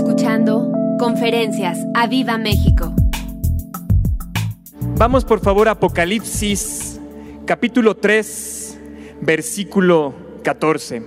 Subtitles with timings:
[0.00, 2.94] escuchando Conferencias a Viva México.
[4.96, 6.98] Vamos por favor a Apocalipsis
[7.44, 8.78] capítulo 3,
[9.20, 11.02] versículo 14.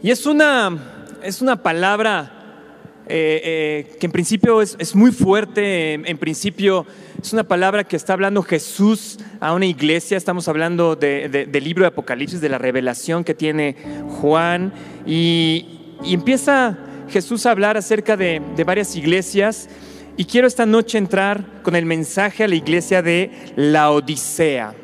[0.00, 0.78] Y es una,
[1.24, 6.86] es una palabra eh, eh, que en principio es, muy fuerte, en, principio
[7.20, 11.88] es una palabra que está hablando Jesús a una iglesia, estamos hablando del libro de
[11.88, 13.74] Apocalipsis, de la revelación que tiene
[14.20, 14.72] Juan,
[15.04, 15.72] y,
[16.04, 19.68] empieza Jesús hablar acerca de, de varias iglesias,
[20.16, 24.74] y quiero esta noche entrar con el mensaje a la iglesia de la Odisea.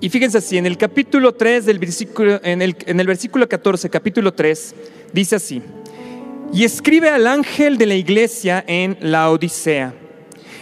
[0.00, 3.90] Y fíjense así, en el capítulo 3 del versículo, en el, en el versículo 14,
[3.90, 4.74] capítulo 3,
[5.12, 5.62] dice así,
[6.52, 9.94] y escribe al ángel de la iglesia en la Odisea.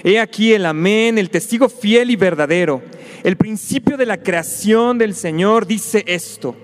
[0.05, 2.83] He aquí el amén, el testigo fiel y verdadero,
[3.23, 6.57] el principio de la creación del Señor dice esto,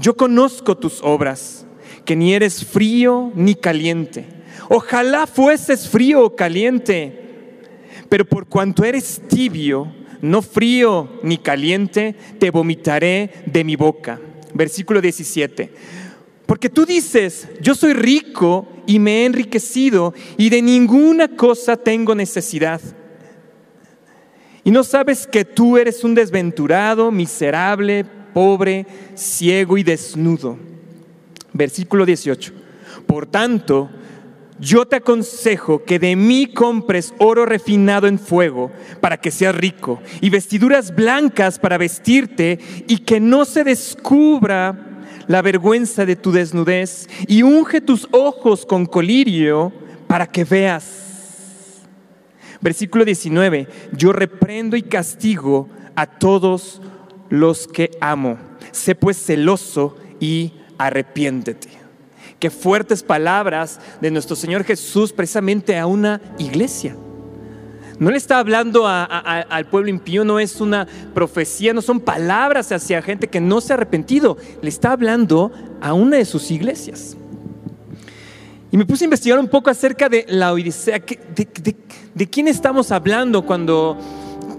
[0.00, 1.66] yo conozco tus obras,
[2.04, 4.26] que ni eres frío ni caliente.
[4.68, 7.60] Ojalá fueses frío o caliente,
[8.08, 14.20] pero por cuanto eres tibio, no frío ni caliente, te vomitaré de mi boca.
[14.54, 15.70] Versículo 17.
[16.46, 22.14] Porque tú dices, yo soy rico y me he enriquecido y de ninguna cosa tengo
[22.14, 22.80] necesidad.
[24.64, 30.58] Y no sabes que tú eres un desventurado, miserable, pobre, ciego y desnudo.
[31.52, 32.52] Versículo 18.
[33.06, 33.88] Por tanto,
[34.60, 40.00] yo te aconsejo que de mí compres oro refinado en fuego para que seas rico
[40.20, 47.08] y vestiduras blancas para vestirte y que no se descubra la vergüenza de tu desnudez
[47.28, 49.72] y unge tus ojos con colirio
[50.08, 51.04] para que veas.
[52.60, 56.80] Versículo 19, yo reprendo y castigo a todos
[57.30, 58.38] los que amo.
[58.72, 61.68] Sé pues celoso y arrepiéntete.
[62.38, 66.96] Qué fuertes palabras de nuestro Señor Jesús precisamente a una iglesia.
[67.98, 73.02] No le está hablando al pueblo impío, no es una profecía, no son palabras hacia
[73.02, 74.36] gente que no se ha arrepentido.
[74.62, 75.50] Le está hablando
[75.80, 77.16] a una de sus iglesias.
[78.70, 81.02] Y me puse a investigar un poco acerca de la Odisea.
[81.34, 83.98] ¿De, quién estamos hablando cuando,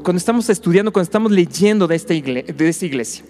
[0.03, 3.25] cuando estamos estudiando, cuando estamos leyendo de esta, iglesia?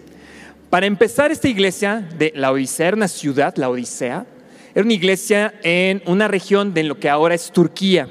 [0.70, 4.26] Para empezar, esta iglesia de la Odisea era una ciudad, la Odisea,
[4.76, 8.08] era una iglesia en una región de lo que ahora es Turquía.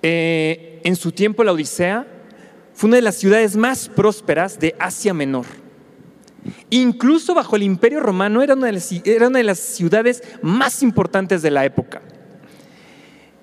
[0.00, 2.06] Eh, en su tiempo la Odisea
[2.74, 5.46] fue una de las ciudades más prósperas de Asia Menor.
[6.70, 10.82] Incluso bajo el Imperio Romano era una de las, era una de las ciudades más
[10.82, 12.02] importantes de la época.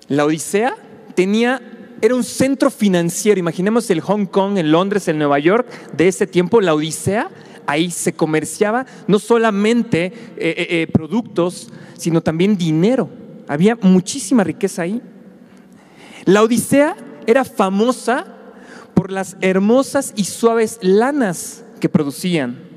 [0.08, 0.74] La Odisea
[1.14, 1.62] tenía
[2.00, 3.38] era un centro financiero.
[3.38, 6.60] Imaginemos el Hong Kong, el Londres, el Nueva York de ese tiempo.
[6.60, 7.30] La Odisea
[7.66, 13.08] ahí se comerciaba no solamente eh, eh, eh, productos, sino también dinero.
[13.46, 15.02] Había muchísima riqueza ahí.
[16.24, 16.96] La Odisea
[17.26, 18.26] era famosa
[18.94, 22.70] por las hermosas y suaves lanas que producían.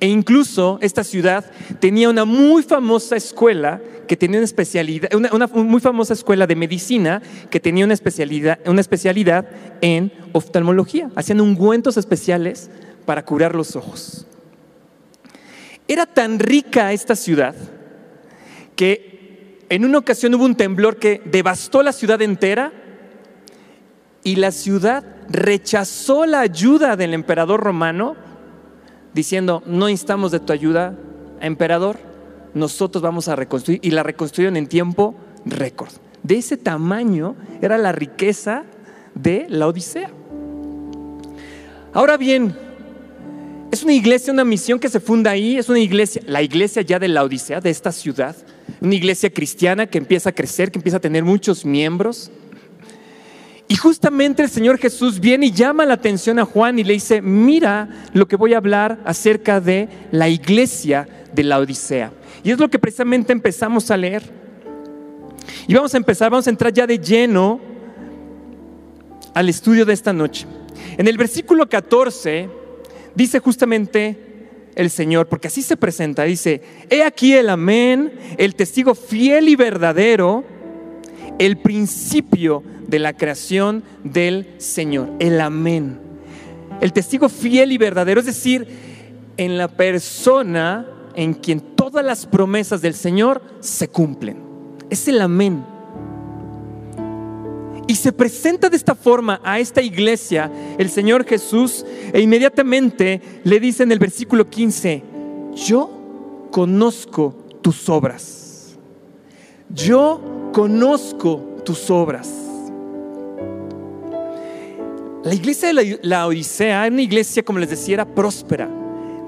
[0.00, 5.80] E incluso esta ciudad tenía una muy famosa escuela que tenía una especialidad, una, muy
[5.80, 9.48] famosa escuela de medicina que tenía una especialidad, una especialidad
[9.80, 11.10] en oftalmología.
[11.14, 12.70] Hacían ungüentos especiales
[13.06, 14.26] para curar los ojos.
[15.86, 17.54] Era tan rica esta ciudad
[18.74, 22.72] que en una ocasión hubo un temblor que devastó la ciudad entera
[24.24, 28.16] y la ciudad rechazó la ayuda del emperador romano
[29.14, 30.94] diciendo, no instamos de tu ayuda,
[31.40, 32.07] emperador,
[32.54, 35.14] nosotros vamos a reconstruir y la reconstruyeron en tiempo
[35.44, 35.90] récord.
[36.22, 38.64] De ese tamaño era la riqueza
[39.14, 40.10] de la Odisea.
[41.92, 42.54] Ahora bien,
[43.70, 46.98] es una iglesia, una misión que se funda ahí, es una iglesia, la iglesia ya
[46.98, 48.34] de la Odisea, de esta ciudad,
[48.80, 52.30] una iglesia cristiana que empieza a crecer, que empieza a tener muchos miembros.
[53.68, 57.20] Y justamente el Señor Jesús viene y llama la atención a Juan y le dice,
[57.20, 62.10] mira lo que voy a hablar acerca de la iglesia de la Odisea.
[62.42, 64.22] Y es lo que precisamente empezamos a leer.
[65.66, 67.60] Y vamos a empezar, vamos a entrar ya de lleno
[69.34, 70.46] al estudio de esta noche.
[70.96, 72.48] En el versículo 14
[73.14, 74.18] dice justamente
[74.74, 79.56] el Señor, porque así se presenta, dice, he aquí el amén, el testigo fiel y
[79.56, 80.44] verdadero,
[81.38, 85.98] el principio de la creación del Señor, el amén.
[86.80, 88.68] El testigo fiel y verdadero, es decir,
[89.36, 94.36] en la persona en quien todas las promesas del Señor se cumplen.
[94.90, 95.64] Es el amén.
[97.86, 103.58] Y se presenta de esta forma a esta iglesia el Señor Jesús e inmediatamente le
[103.58, 105.02] dice en el versículo 15,
[105.66, 108.76] yo conozco tus obras.
[109.70, 112.30] Yo conozco tus obras.
[115.24, 118.68] La iglesia de la, Odisea era una iglesia, como les decía, era próspera,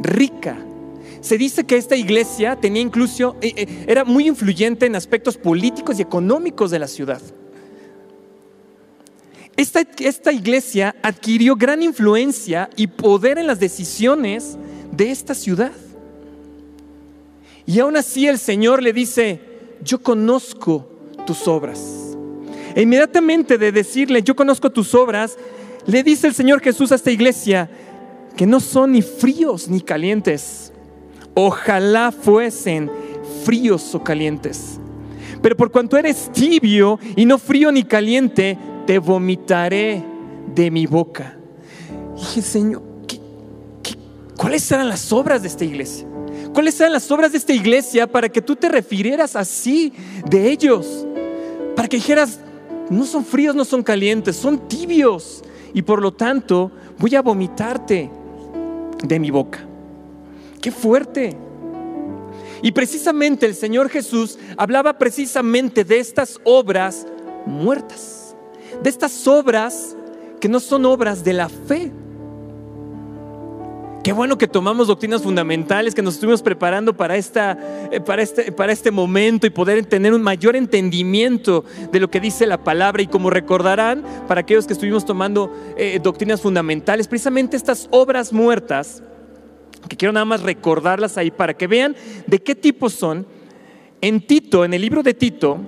[0.02, 0.58] rica.
[1.20, 5.99] Se dice que esta iglesia tenía incluso, eh, eh, era muy influyente en aspectos políticos
[5.99, 7.20] y económicos de la ciudad.
[9.56, 14.56] Esta, esta, iglesia adquirió gran influencia y poder en las decisiones
[14.93, 15.72] de esta ciudad.
[17.66, 19.40] Y aún así el Señor le dice,
[19.84, 20.88] yo conozco
[21.26, 22.16] tus obras.
[22.75, 25.37] E inmediatamente de decirle, yo conozco tus obras,
[25.87, 27.69] le dice el Señor Jesús a esta iglesia
[28.37, 30.69] que no son ni fríos ni calientes.
[31.34, 32.90] Ojalá fuesen
[33.44, 34.78] fríos o calientes.
[35.42, 40.04] Pero por cuanto eres tibio y no frío ni caliente, te vomitaré
[40.54, 41.36] de mi boca.
[42.16, 42.82] dije, Señor,
[44.36, 46.06] cuáles eran las obras de esta iglesia?
[46.52, 49.92] ¿Cuáles eran las obras de esta iglesia para que tú te refirieras así
[50.28, 51.06] de ellos?
[51.76, 52.40] Para que dijeras,
[52.90, 55.42] no son fríos, no son calientes, son tibios
[55.72, 58.10] y por lo tanto voy a vomitarte
[59.04, 59.69] de mi boca.
[60.60, 61.36] Qué fuerte.
[62.62, 67.06] Y precisamente el Señor Jesús hablaba precisamente de estas obras
[67.46, 68.36] muertas,
[68.82, 69.96] de estas obras
[70.40, 71.90] que no son obras de la fe,
[74.02, 77.58] Qué bueno que tomamos doctrinas fundamentales, que nos estuvimos preparando para, esta,
[77.90, 82.18] eh, para, este, para este momento y poder tener un mayor entendimiento de lo que
[82.18, 83.02] dice la palabra.
[83.02, 89.02] Y como recordarán, para aquellos que estuvimos tomando eh, doctrinas fundamentales, precisamente estas obras muertas,
[89.88, 91.96] que quiero nada más recordarlas ahí para que vean
[92.26, 93.26] de qué tipo son,
[94.00, 95.58] en Tito, en el libro de Tito,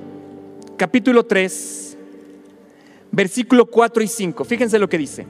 [0.76, 1.96] capítulo 3,
[3.10, 5.26] versículo 4 y 5, fíjense lo que dice.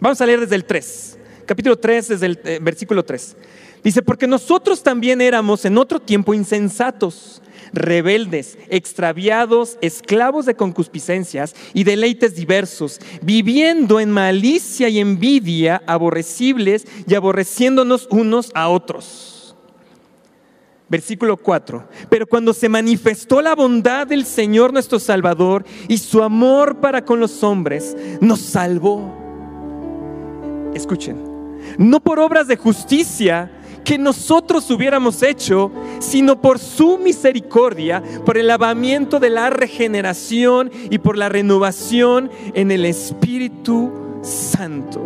[0.00, 1.18] Vamos a leer desde el 3
[1.50, 3.36] capítulo 3, desde el eh, versículo 3.
[3.82, 7.42] Dice, porque nosotros también éramos en otro tiempo insensatos,
[7.72, 17.14] rebeldes, extraviados, esclavos de concupiscencias y deleites diversos, viviendo en malicia y envidia, aborrecibles y
[17.14, 19.56] aborreciéndonos unos a otros.
[20.88, 21.88] Versículo 4.
[22.08, 27.20] Pero cuando se manifestó la bondad del Señor nuestro Salvador y su amor para con
[27.20, 29.16] los hombres, nos salvó.
[30.74, 31.22] Escuchen,
[31.78, 33.52] no por obras de justicia
[33.90, 40.98] que nosotros hubiéramos hecho, sino por su misericordia, por el lavamiento de la regeneración y
[40.98, 43.90] por la renovación en el Espíritu
[44.22, 45.00] Santo,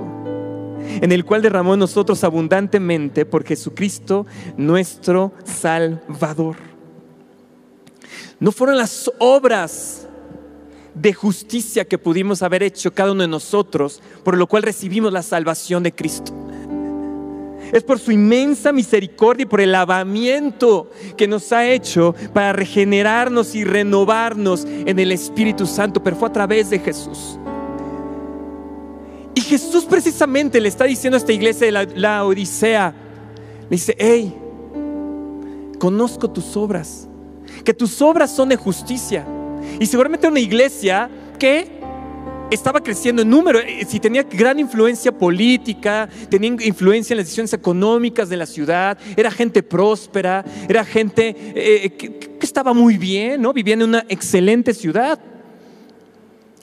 [1.00, 4.26] en el cual derramó nosotros abundantemente por Jesucristo
[4.58, 6.56] nuestro Salvador.
[8.38, 10.06] No fueron las obras
[10.92, 15.22] de justicia que pudimos haber hecho cada uno de nosotros, por lo cual recibimos la
[15.22, 16.43] salvación de Cristo.
[17.74, 23.56] Es por su inmensa misericordia y por el lavamiento que nos ha hecho para regenerarnos
[23.56, 27.36] y renovarnos en el Espíritu Santo, pero fue a través de Jesús.
[29.34, 32.94] Y Jesús precisamente le está diciendo a esta iglesia de la, Odisea,
[33.62, 34.32] le dice, hey,
[35.80, 37.08] conozco tus obras,
[37.64, 39.26] que tus obras son de justicia
[39.80, 41.10] y seguramente una iglesia
[41.40, 41.80] que
[42.54, 47.52] estaba creciendo en número, eh, si tenía gran influencia política, tenía influencia en las decisiones
[47.52, 53.54] económicas de la ciudad, era gente próspera, era gente eh, que, estaba muy bien, ¿no?
[53.54, 55.18] Vivía en una excelente ciudad.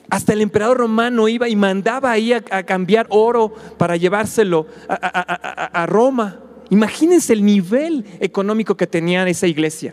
[0.08, 6.38] Hasta el emperador romano iba y mandaba ahí a, cambiar oro para llevárselo a Roma.
[6.70, 9.92] Imagínense el nivel económico que tenía esa iglesia.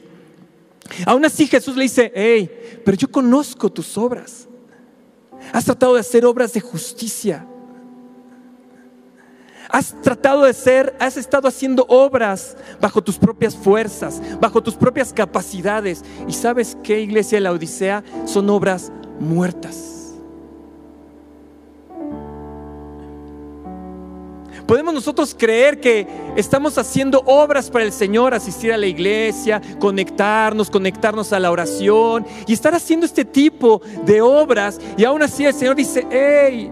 [1.06, 2.50] Aún así Jesús le dice, hey,
[2.86, 4.49] pero yo conozco tus obras.
[5.52, 7.46] Has tratado de hacer obras de justicia.
[9.70, 15.14] Has tratado de ser, has estado haciendo obras bajo tus propias fuerzas, bajo tus propias
[15.14, 16.04] capacidades.
[16.28, 19.99] Y sabes qué, iglesia de la Odisea, son obras muertas.
[24.70, 30.70] Podemos nosotros creer que estamos haciendo obras para el Señor, asistir a la iglesia, conectarnos,
[30.70, 34.80] conectarnos a la oración y estar haciendo este tipo de obras.
[34.96, 36.72] Y aún así el Señor dice, hey,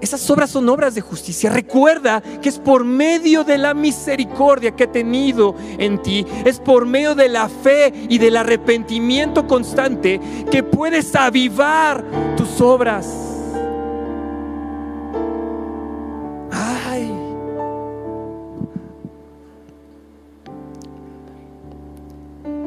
[0.00, 1.50] esas obras son obras de justicia.
[1.50, 6.86] Recuerda que es por medio de la misericordia que he tenido en ti, es por
[6.86, 10.18] medio de la fe y del arrepentimiento constante
[10.50, 12.02] que puedes avivar
[12.34, 13.35] tus obras.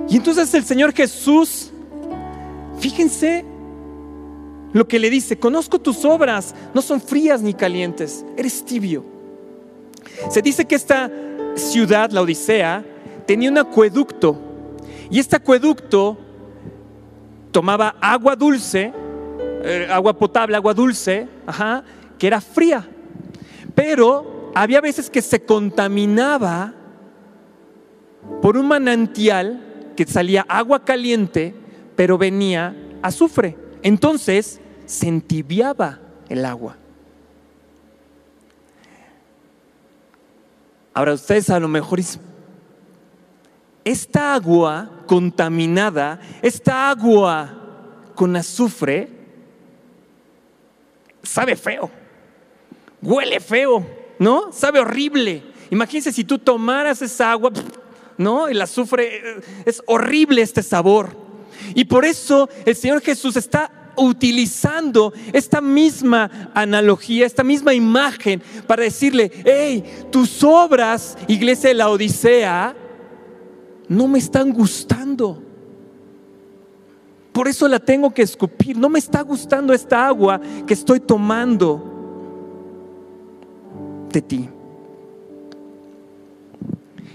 [0.09, 1.69] Y entonces el Señor Jesús,
[2.79, 3.45] fíjense
[4.73, 9.05] lo que le dice, conozco tus obras, no son frías ni calientes, eres tibio.
[10.29, 11.11] Se dice que esta
[11.55, 12.83] ciudad, la Odisea,
[13.25, 14.37] tenía un acueducto.
[15.11, 16.17] Y este acueducto
[17.51, 18.91] tomaba agua dulce,
[19.63, 21.83] eh, agua potable, agua dulce, ajá,
[22.17, 22.87] que era fría.
[23.75, 26.73] Pero había veces que se contaminaba
[28.41, 29.68] por un manantial
[30.05, 31.53] que salía agua caliente,
[31.97, 33.57] pero venía azufre.
[33.83, 36.77] Entonces se entibiaba el agua.
[40.93, 42.21] Ahora ustedes a lo mejor dicen,
[43.83, 47.53] esta agua contaminada, esta agua
[48.15, 49.09] con azufre,
[51.23, 51.91] sabe feo,
[53.01, 53.85] huele feo,
[54.17, 54.53] ¿no?
[54.53, 55.43] Sabe horrible.
[55.69, 57.51] Imagínense si tú tomaras esa agua,
[58.19, 58.49] ¿no?
[58.49, 61.09] El azufre, es horrible este sabor.
[61.73, 68.83] Y por eso el Señor Jesús está utilizando esta misma analogía, esta misma imagen para
[68.83, 72.75] decirle, hey, tus obras, iglesia de la Odisea,
[73.87, 75.41] no me están gustando.
[77.31, 78.77] Por eso la tengo que escupir.
[78.77, 81.85] No me está gustando esta agua que estoy tomando
[84.11, 84.49] de ti.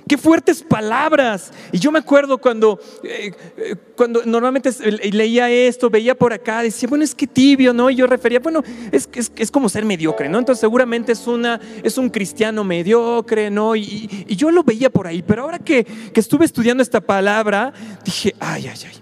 [0.06, 1.50] Qué fuertes palabras.
[1.73, 4.70] Y yo me acuerdo cuando, eh, eh, cuando normalmente
[5.12, 7.88] leía esto, veía por acá, decía, bueno, es que tibio, ¿no?
[7.88, 10.38] Y yo refería, bueno, es, es, es como ser mediocre, ¿no?
[10.38, 13.75] Entonces seguramente es, una, es un cristiano mediocre, ¿no?
[13.76, 15.23] Y, y yo lo veía por ahí.
[15.23, 17.73] Pero ahora que, que estuve estudiando esta palabra,
[18.04, 18.99] dije, ay, ay, ay.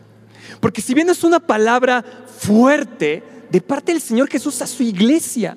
[0.61, 2.05] Porque si bien es una palabra
[2.39, 5.57] fuerte de parte del Señor Jesús a su iglesia,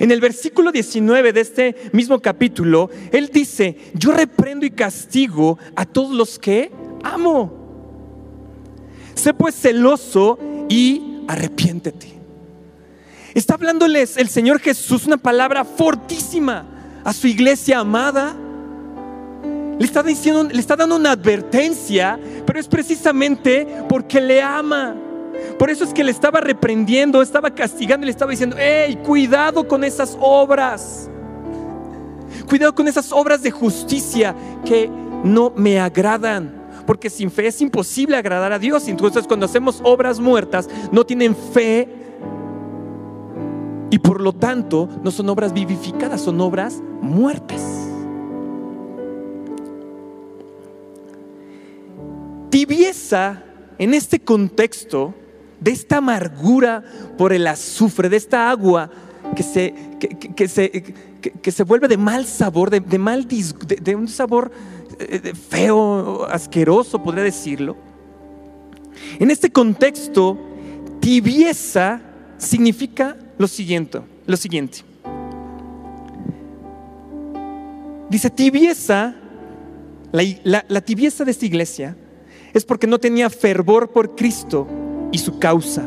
[0.00, 5.84] en el versículo 19 de este mismo capítulo, Él dice, yo reprendo y castigo a
[5.84, 6.72] todos los que
[7.04, 7.52] amo.
[9.14, 10.38] Sé pues celoso
[10.70, 12.08] y arrepiéntete.
[13.34, 16.64] Está hablándoles el Señor Jesús una palabra fortísima
[17.04, 18.34] a su iglesia amada.
[19.78, 24.96] Le está, diciendo, le está dando una advertencia, pero es precisamente porque le ama.
[25.58, 29.84] Por eso es que le estaba reprendiendo, estaba castigando le estaba diciendo, hey, cuidado con
[29.84, 31.10] esas obras.
[32.48, 34.90] Cuidado con esas obras de justicia que
[35.24, 36.60] no me agradan.
[36.86, 38.88] Porque sin fe es imposible agradar a Dios.
[38.88, 41.88] Entonces cuando hacemos obras muertas, no tienen fe.
[43.90, 47.62] Y por lo tanto, no son obras vivificadas, son obras muertas.
[52.50, 53.44] Tibieza
[53.78, 55.14] en este contexto
[55.60, 56.82] de esta amargura
[57.18, 58.90] por el azufre, de esta agua
[59.36, 59.74] que se,
[60.34, 64.50] que, se, que, se vuelve de mal sabor, de, mal de, un sabor
[64.98, 67.76] eh, feo, asqueroso, podría decirlo.
[69.18, 70.38] En este contexto,
[71.00, 72.00] tibieza
[72.38, 74.78] significa lo siguiente, lo siguiente.
[78.08, 79.14] Dice tibieza,
[80.12, 81.96] la tibieza de esta iglesia
[82.52, 84.66] es porque no tenía fervor por Cristo
[85.12, 85.82] y su causa.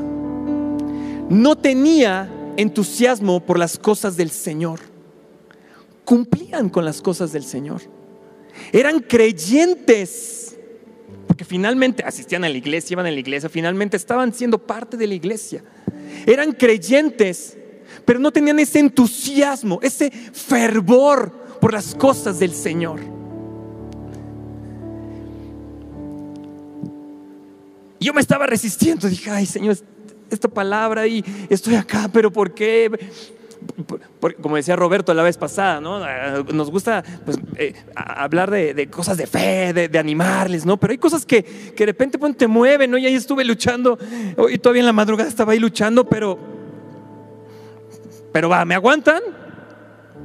[1.29, 4.79] No tenía entusiasmo por las cosas del Señor.
[6.05, 7.81] Cumplían con las cosas del Señor.
[8.71, 10.57] Eran creyentes,
[11.27, 15.07] porque finalmente asistían a la iglesia, iban a la iglesia, finalmente estaban siendo parte de
[15.07, 15.63] la iglesia.
[16.25, 17.57] Eran creyentes,
[18.05, 23.22] pero no tenían ese entusiasmo, ese fervor por las cosas del Señor.
[28.03, 29.77] Yo me estaba resistiendo, dije, ay Señor,
[30.29, 32.91] esta palabra y estoy acá, pero ¿por qué?
[34.41, 35.97] como decía Roberto la vez pasada, ¿no?
[36.03, 40.77] Ah, nos gusta pues, eh, hablar de, cosas de fe, de, animarles, ¿no?
[40.77, 42.97] Pero hay cosas que, de repente te mueven, ¿no?
[42.97, 43.97] Y ahí estuve luchando,
[44.49, 46.37] y todavía en la madrugada estaba ahí luchando, pero,
[48.31, 49.21] pero va, ¿me aguantan?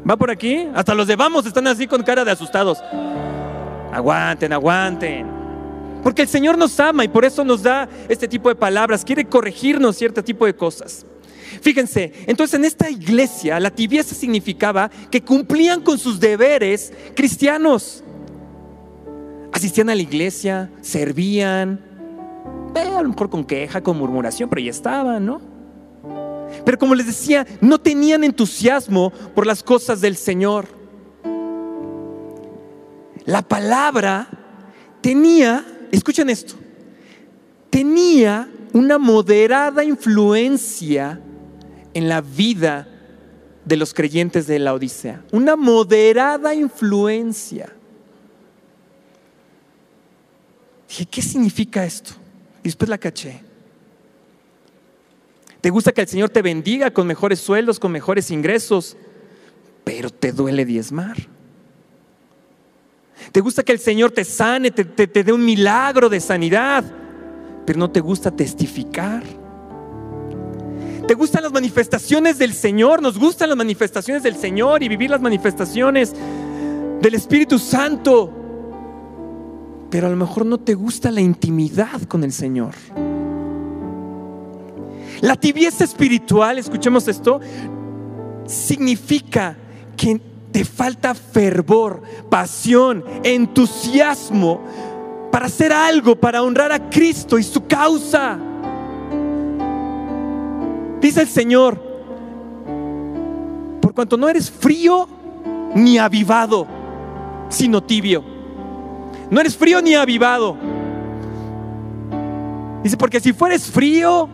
[0.09, 0.69] ¿Va por aquí?
[0.75, 2.79] Hasta los de vamos están así con cara de asustados.
[3.93, 5.38] Aguanten, aguanten.
[6.03, 9.25] Porque el Señor nos ama y por eso nos da este tipo de palabras, quiere
[9.25, 11.05] corregirnos cierto tipo de cosas.
[11.61, 18.05] Fíjense, entonces en esta iglesia la tibieza significaba que cumplían con sus deberes cristianos.
[19.53, 21.81] Asistían a la iglesia, servían,
[22.75, 25.41] eh, a lo mejor con queja, con murmuración, pero ya estaban, ¿no?
[26.65, 30.67] Pero como les decía, no tenían entusiasmo por las cosas del Señor.
[33.25, 34.29] La palabra
[35.01, 36.55] tenía escuchen esto,
[37.71, 41.21] tenía una moderada influencia
[41.95, 42.89] en la vida
[43.65, 45.23] de los creyentes de la Odisea.
[45.33, 47.73] Una moderada influencia.
[50.89, 52.13] Dije, ¿qué significa esto?
[52.63, 53.43] Y después la caché.
[55.61, 58.97] ¿Te gusta que el Señor te bendiga con mejores sueldos, con mejores ingresos?
[59.85, 61.17] Pero te duele diezmar.
[63.33, 66.85] Te gusta que el Señor te sane, te, te, te dé un milagro de sanidad,
[67.67, 69.23] pero no te gusta testificar.
[71.07, 73.01] ¿Te gustan las manifestaciones del Señor?
[73.01, 76.13] Nos gustan las manifestaciones del Señor y vivir las manifestaciones
[77.01, 78.31] del Espíritu Santo.
[79.91, 82.75] Pero a lo mejor no te gusta la intimidad con el Señor.
[85.23, 87.41] La tibieza espiritual, escuchemos esto,
[88.47, 89.57] significa
[89.97, 90.21] que
[90.59, 94.61] te falta fervor, pasión, entusiasmo
[95.31, 98.37] para hacer algo, para honrar a Cristo y su causa.
[101.01, 101.81] Dice el Señor,
[103.81, 105.09] por cuanto no eres frío
[105.77, 106.67] ni avivado,
[107.51, 108.25] sino tibio.
[109.31, 110.57] No eres frío ni avivado.
[112.83, 114.29] Dice, porque si fueres frío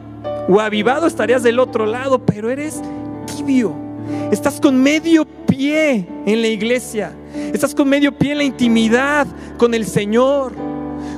[0.49, 2.81] o avivado estarías del otro lado, pero eres
[3.27, 3.85] tibio.
[4.31, 7.13] Estás con medio pie en la iglesia.
[7.53, 9.27] Estás con medio pie en la intimidad
[9.59, 10.53] con el Señor.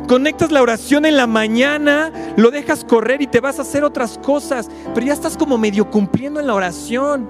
[0.08, 4.18] Conectas la oración en la mañana, lo dejas correr y te vas a hacer otras
[4.18, 7.28] cosas, pero ya estás como medio cumpliendo en la oración.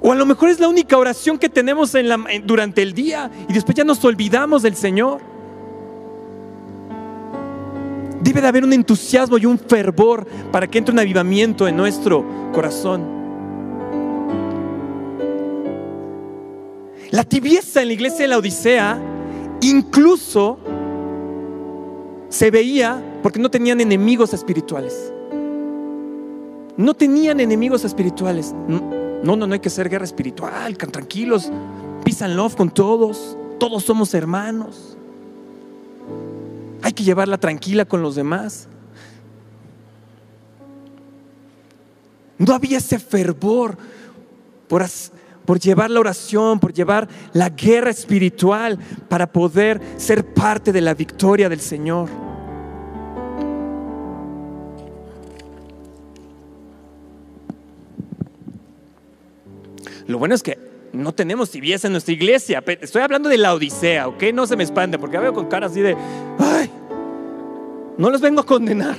[0.00, 3.30] O a lo mejor es la única oración que tenemos en la, durante el día
[3.48, 5.33] y después ya nos olvidamos del Señor.
[8.24, 12.24] Debe de haber un entusiasmo y un fervor para que entre un avivamiento en nuestro
[12.54, 13.04] corazón.
[17.10, 18.98] La tibieza en la iglesia de la Odisea
[19.60, 20.58] incluso
[22.30, 25.12] se veía porque no tenían enemigos espirituales.
[26.78, 28.54] No tenían enemigos espirituales.
[28.66, 31.52] No, no, no hay que ser guerra espiritual, tranquilos,
[32.22, 34.93] and love con todos, todos somos hermanos.
[36.84, 38.68] Hay que llevarla tranquila con los demás.
[42.36, 43.78] No había ese fervor
[44.68, 44.84] por,
[45.46, 50.92] por llevar la oración, por llevar la guerra espiritual para poder ser parte de la
[50.92, 52.10] victoria del Señor.
[60.06, 62.62] Lo bueno es que no tenemos tibieza en nuestra iglesia.
[62.80, 64.22] Estoy hablando de la Odisea, ¿ok?
[64.32, 65.96] No se me expande porque veo con cara así de,
[66.38, 66.70] ay,
[67.98, 68.96] no los vengo a condenar.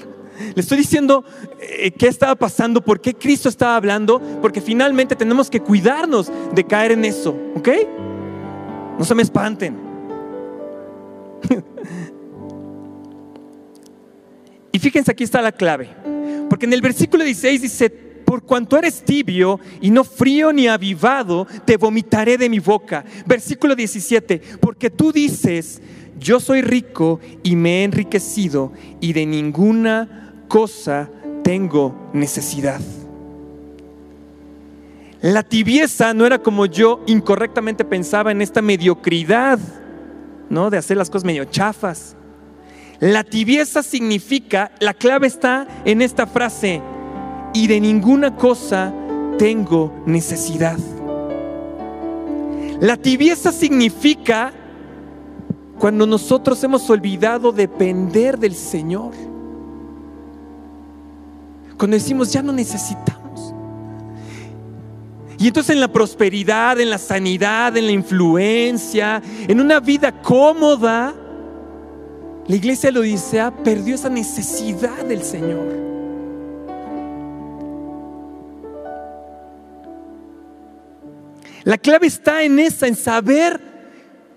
[0.54, 1.24] Le estoy diciendo
[1.62, 6.64] eh, qué estaba pasando, por qué Cristo estaba hablando, porque finalmente tenemos que cuidarnos de
[6.66, 7.70] caer en eso, ¿ok?
[9.00, 9.78] No se me espanten.
[14.74, 15.88] y fíjense, aquí está la clave,
[16.50, 18.05] porque en el versículo 16 dice,
[18.36, 23.06] por cuanto eres tibio y no frío ni avivado, te vomitaré de mi boca.
[23.26, 25.82] Versículo 17, porque tú dices,
[26.20, 31.10] yo soy rico y me he enriquecido y de ninguna cosa
[31.46, 32.82] tengo necesidad.
[35.22, 39.60] La tibieza no era como yo incorrectamente pensaba en esta mediocridad,
[40.50, 40.70] ¿no?
[40.70, 42.18] De hacer las cosas medio chafas.
[43.00, 46.82] La tibieza significa, la clave está en esta frase,
[47.56, 48.94] y de ninguna cosa
[49.40, 50.78] tengo necesidad.
[52.82, 54.52] La tibieza significa
[55.80, 59.14] cuando nosotros hemos olvidado depender del Señor.
[61.78, 63.54] Cuando decimos, ya no necesitamos.
[65.38, 71.16] Y entonces en la prosperidad, en la sanidad, en la influencia, en una vida cómoda,
[72.48, 75.85] la iglesia de Odisea perdió esa necesidad del Señor.
[81.66, 83.60] La clave está en esa, en saber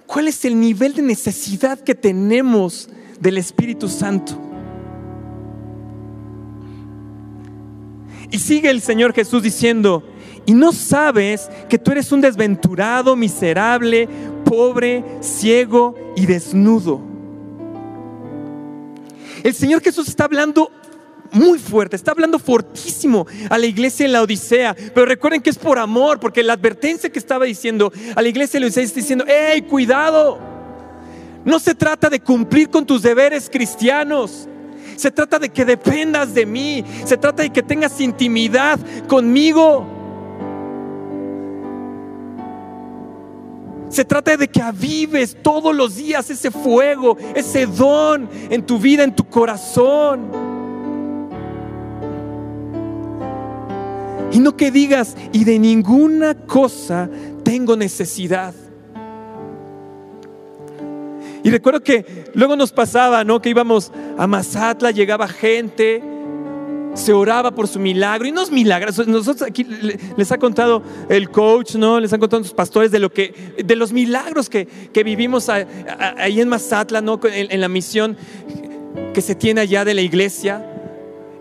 [0.07, 2.89] cuál es el nivel de necesidad que tenemos
[3.21, 4.33] del Espíritu Santo.
[8.31, 10.03] Y sigue el Señor Jesús diciendo,
[10.47, 14.09] y no sabes que tú eres un desventurado, miserable,
[14.47, 17.03] pobre, ciego y desnudo.
[19.43, 20.71] El Señor Jesús está hablando
[21.33, 25.59] muy fuerte, está hablando fortísimo a la iglesia en la Odisea, pero recuerden que es
[25.59, 29.01] por amor, porque la advertencia que estaba diciendo a la iglesia en la Odisea está
[29.01, 30.39] diciendo, hey, cuidado,
[31.45, 34.49] no se trata de cumplir con tus deberes cristianos,
[34.99, 36.85] se trata de que dependas de mí.
[37.05, 39.87] Se trata de que tengas intimidad conmigo.
[43.89, 49.05] Se trata de que avives todos los días ese fuego, ese don en tu vida,
[49.05, 50.58] en tu corazón.
[54.31, 57.09] Y no que digas, y de ninguna cosa
[57.43, 58.55] tengo necesidad.
[61.43, 63.41] Y recuerdo que luego nos pasaba, ¿no?
[63.41, 66.03] Que íbamos a Mazatla, llegaba gente
[66.99, 69.07] se oraba por su milagro y unos milagros.
[69.07, 69.65] Nosotros aquí
[70.17, 72.01] les ha contado el coach, ¿no?
[72.01, 74.69] Les han contado los pastores de lo que, de los milagros que,
[75.05, 77.21] vivimos ahí en Mazatla, ¿no?
[77.33, 78.17] En, la misión
[79.15, 80.65] que se tiene allá de la iglesia.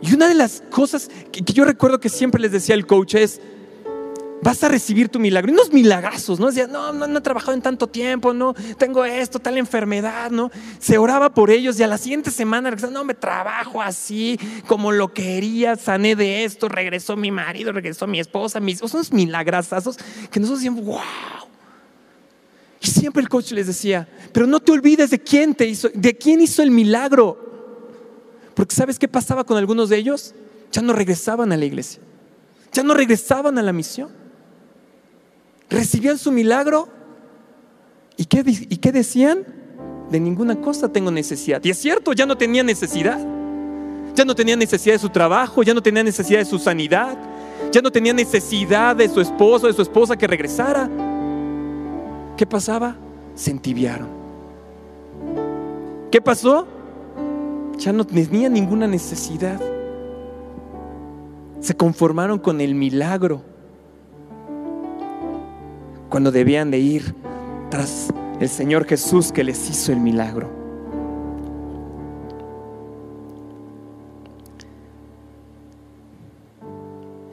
[0.02, 3.42] Y una de las cosas que yo recuerdo que siempre les decía el coach es,
[4.42, 5.52] vas a recibir tu milagro.
[5.52, 6.48] Y unos milagrazos, ¿no?
[6.48, 10.52] Decía, no, no, no he trabajado en tanto tiempo, no, tengo esto, tal enfermedad, ¿no?
[10.80, 15.14] Se oraba por ellos y a la siguiente semana no, me trabajo así, como lo
[15.14, 19.98] quería, sané de esto, regresó mi marido, regresó mi esposa, mis, son unos milagrazos
[20.32, 21.00] que nosotros decíamos, wow.
[22.80, 26.16] Y siempre el coach les decía, pero no te olvides de quién te hizo, de
[26.16, 27.47] quién hizo el milagro.
[28.58, 30.36] Porque ¿sabes qué pasaba con algunos de ellos?
[30.74, 32.02] Ya no regresaban a la iglesia.
[32.74, 34.10] Ya no regresaban a la misión
[35.70, 36.90] recibían su milagro.
[38.16, 39.46] ¿Y qué, ¿Y qué decían?
[40.10, 41.64] De ninguna cosa tengo necesidad.
[41.64, 43.20] Y es cierto, ya no tenía necesidad.
[44.16, 47.16] Ya no tenía necesidad de su trabajo, ya no tenía necesidad de su sanidad,
[47.72, 50.90] ya no tenía necesidad de su esposo, de su esposa que regresara.
[52.36, 52.96] ¿Qué pasaba?
[53.36, 54.08] Se entibiaron.
[56.10, 56.68] ¿Qué pasó?
[57.78, 59.62] Ya no tenía ninguna necesidad.
[61.60, 63.44] Se conformaron con el milagro
[66.10, 67.16] cuando debían de ir
[67.70, 68.08] tras
[68.40, 70.50] el Señor Jesús que les hizo el milagro.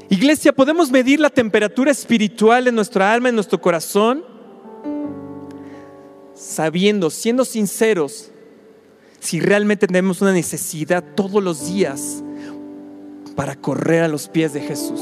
[0.08, 4.24] Iglesia, ¿podemos medir la temperatura espiritual de nuestra alma, en nuestro corazón?
[6.34, 8.30] Sabiendo, siendo sinceros,
[9.24, 12.22] si realmente tenemos una necesidad todos los días
[13.34, 15.00] para correr a los pies de Jesús.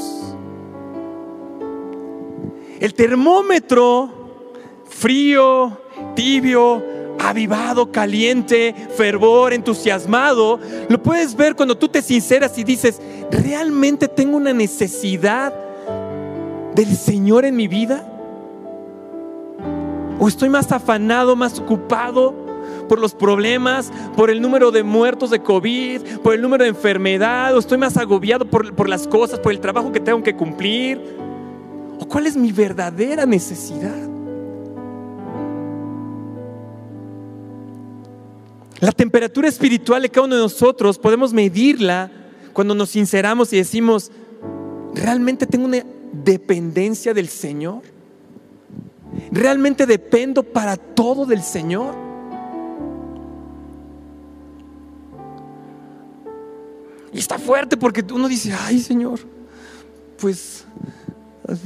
[2.79, 4.09] El termómetro
[4.87, 5.77] frío,
[6.15, 6.81] tibio,
[7.19, 10.57] avivado, caliente, fervor, entusiasmado,
[10.87, 15.53] lo puedes ver cuando tú te sinceras y dices, ¿realmente tengo una necesidad
[16.73, 18.09] del Señor en mi vida?
[20.17, 22.42] ¿O estoy más afanado, más ocupado
[22.87, 27.55] por los problemas, por el número de muertos de COVID, por el número de enfermedad,
[27.55, 30.99] o estoy más agobiado por, por las cosas, por el trabajo que tengo que cumplir?
[31.99, 34.09] ¿O cuál es mi verdadera necesidad?
[38.79, 42.11] La temperatura espiritual de cada uno de nosotros podemos medirla
[42.51, 44.11] cuando nos sinceramos y decimos,
[44.93, 47.81] ¿realmente tengo una dependencia del Señor?
[49.31, 51.95] ¿Realmente dependo para todo del Señor?
[57.13, 59.19] Y está fuerte porque uno dice, ay Señor,
[60.19, 60.65] pues
[61.45, 61.59] pues,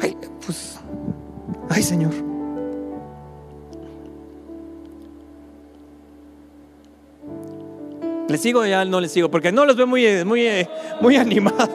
[0.00, 0.80] ay, pues,
[1.68, 2.12] ay Señor.
[8.28, 9.30] ¿Le sigo ya no le sigo?
[9.30, 10.66] Porque no los veo muy, muy,
[11.00, 11.68] muy animados.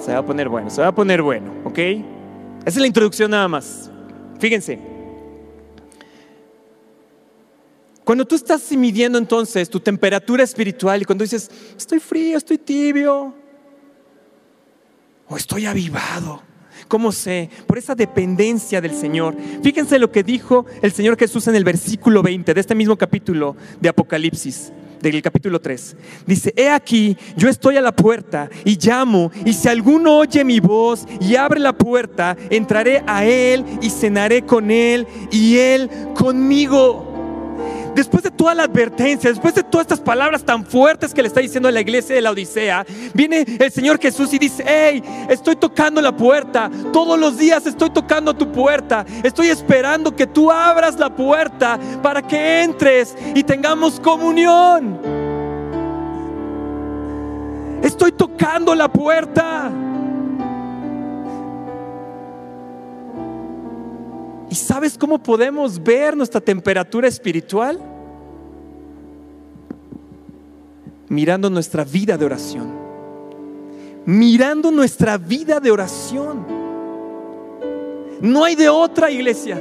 [0.00, 1.78] se va a poner bueno, se va a poner bueno, ¿ok?
[1.78, 2.02] Esa
[2.64, 3.90] es la introducción nada más.
[4.40, 4.95] Fíjense.
[8.06, 13.34] Cuando tú estás midiendo entonces tu temperatura espiritual y cuando dices, estoy frío, estoy tibio,
[15.26, 16.40] o estoy avivado.
[16.86, 17.50] ¿Cómo sé?
[17.66, 19.34] Por esa dependencia del Señor.
[19.60, 23.56] Fíjense lo que dijo el Señor Jesús en el versículo 20 de este mismo capítulo
[23.80, 25.96] de Apocalipsis, del capítulo 3.
[26.28, 30.60] Dice, he aquí, yo estoy a la puerta y llamo, y si alguno oye mi
[30.60, 37.05] voz y abre la puerta, entraré a él y cenaré con él y él conmigo
[37.96, 41.40] después de toda la advertencia, después de todas estas palabras tan fuertes que le está
[41.40, 45.56] diciendo a la iglesia de la Odisea, viene el Señor Jesús y dice, hey, estoy
[45.56, 50.98] tocando la puerta, todos los días estoy tocando tu puerta, estoy esperando que tú abras
[50.98, 55.00] la puerta para que entres y tengamos comunión.
[57.82, 59.70] Estoy tocando la puerta.
[64.50, 67.80] ¿Y sabes cómo podemos ver nuestra temperatura espiritual?
[71.08, 72.70] Mirando nuestra vida de oración.
[74.04, 76.46] Mirando nuestra vida de oración.
[78.20, 79.60] No hay de otra iglesia.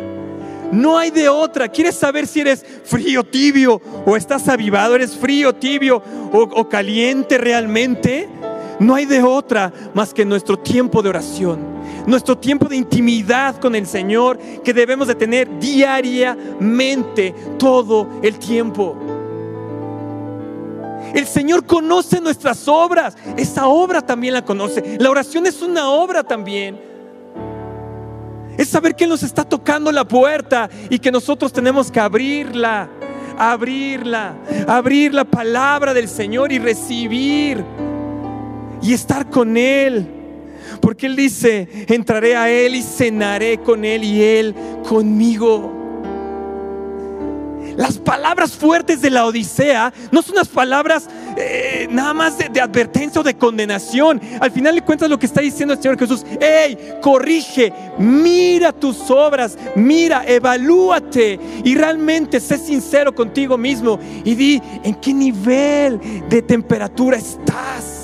[0.71, 1.67] No hay de otra.
[1.67, 4.95] ¿Quieres saber si eres frío, tibio o estás avivado?
[4.95, 8.29] ¿Eres frío, tibio o, o caliente realmente?
[8.79, 11.74] No hay de otra más que nuestro tiempo de oración
[12.07, 18.95] nuestro tiempo de intimidad con el Señor que debemos de tener diariamente, todo el tiempo.
[21.13, 24.97] El Señor conoce nuestras obras, esa obra también la conoce.
[24.99, 26.79] La oración es una obra también.
[28.57, 32.89] Es saber que nos está tocando la puerta y que nosotros tenemos que abrirla
[33.37, 34.35] abrirla,
[34.67, 37.63] abrir la palabra del Señor y recibir
[38.81, 40.14] y estar con Él.
[40.85, 44.53] Porque Él dice, entraré a Él y cenaré con Él y Él
[44.87, 45.73] conmigo.
[47.75, 53.19] Las palabras fuertes de la Odisea no son unas palabras eh, nada más de, advertencia
[53.19, 54.21] o de condenación.
[54.39, 59.09] Al final de cuentas lo que está diciendo el Señor Jesús, hey, corrige, mira tus
[59.09, 66.43] obras, mira, evalúate y realmente sé sincero contigo mismo y di en qué nivel de
[66.43, 67.94] temperatura estás.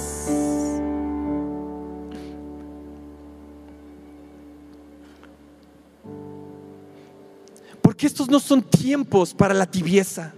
[7.92, 10.32] Porque estos no son tiempos para la tibieza.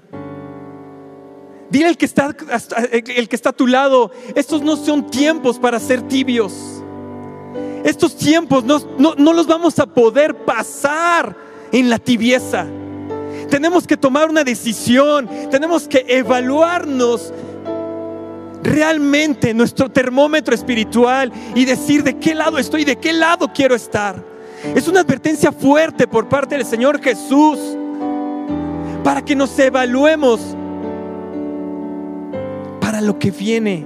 [1.70, 2.36] Dile al que está,
[2.92, 6.52] el que está a tu lado, estos no son tiempos para ser tibios.
[7.84, 11.38] Estos tiempos no, no los vamos a poder pasar
[11.72, 12.66] en la tibieza.
[13.52, 17.32] Tenemos que tomar una decisión, tenemos que evaluarnos
[18.64, 24.33] realmente nuestro termómetro espiritual y decir de qué lado estoy, de qué lado quiero estar.
[24.64, 27.60] Es una advertencia fuerte por parte del Señor Jesús
[29.04, 30.40] para que nos evaluemos
[32.80, 33.86] para lo que viene.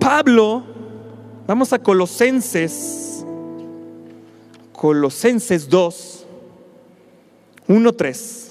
[0.00, 0.64] Pablo,
[1.46, 3.24] vamos a Colosenses,
[4.72, 6.26] Colosenses 2,
[7.68, 8.50] 1, 3.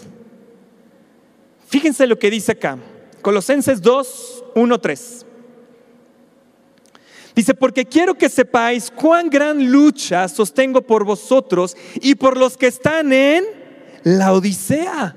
[1.67, 2.77] Fíjense lo que dice acá,
[3.21, 5.25] Colosenses 2, 1, 3.
[7.35, 12.67] Dice, porque quiero que sepáis cuán gran lucha sostengo por vosotros y por los que
[12.67, 13.43] están en
[14.03, 15.15] la Odisea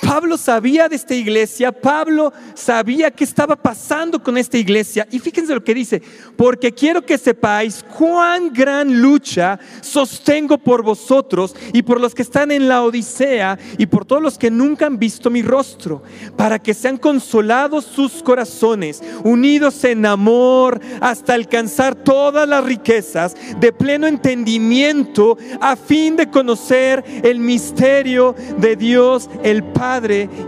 [0.00, 5.06] Pablo sabía de esta iglesia, Pablo sabía qué estaba pasando con esta iglesia.
[5.10, 6.02] Y fíjense lo que dice,
[6.36, 12.50] porque quiero que sepáis cuán gran lucha sostengo por vosotros y por los que están
[12.50, 16.02] en la Odisea y por todos los que nunca han visto mi rostro,
[16.36, 23.72] para que sean consolados sus corazones, unidos en amor hasta alcanzar todas las riquezas de
[23.72, 29.81] pleno entendimiento a fin de conocer el misterio de Dios el Padre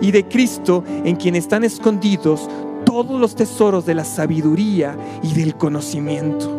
[0.01, 2.49] y de Cristo, en quien están escondidos
[2.87, 6.57] todos los tesoros de la sabiduría y del conocimiento.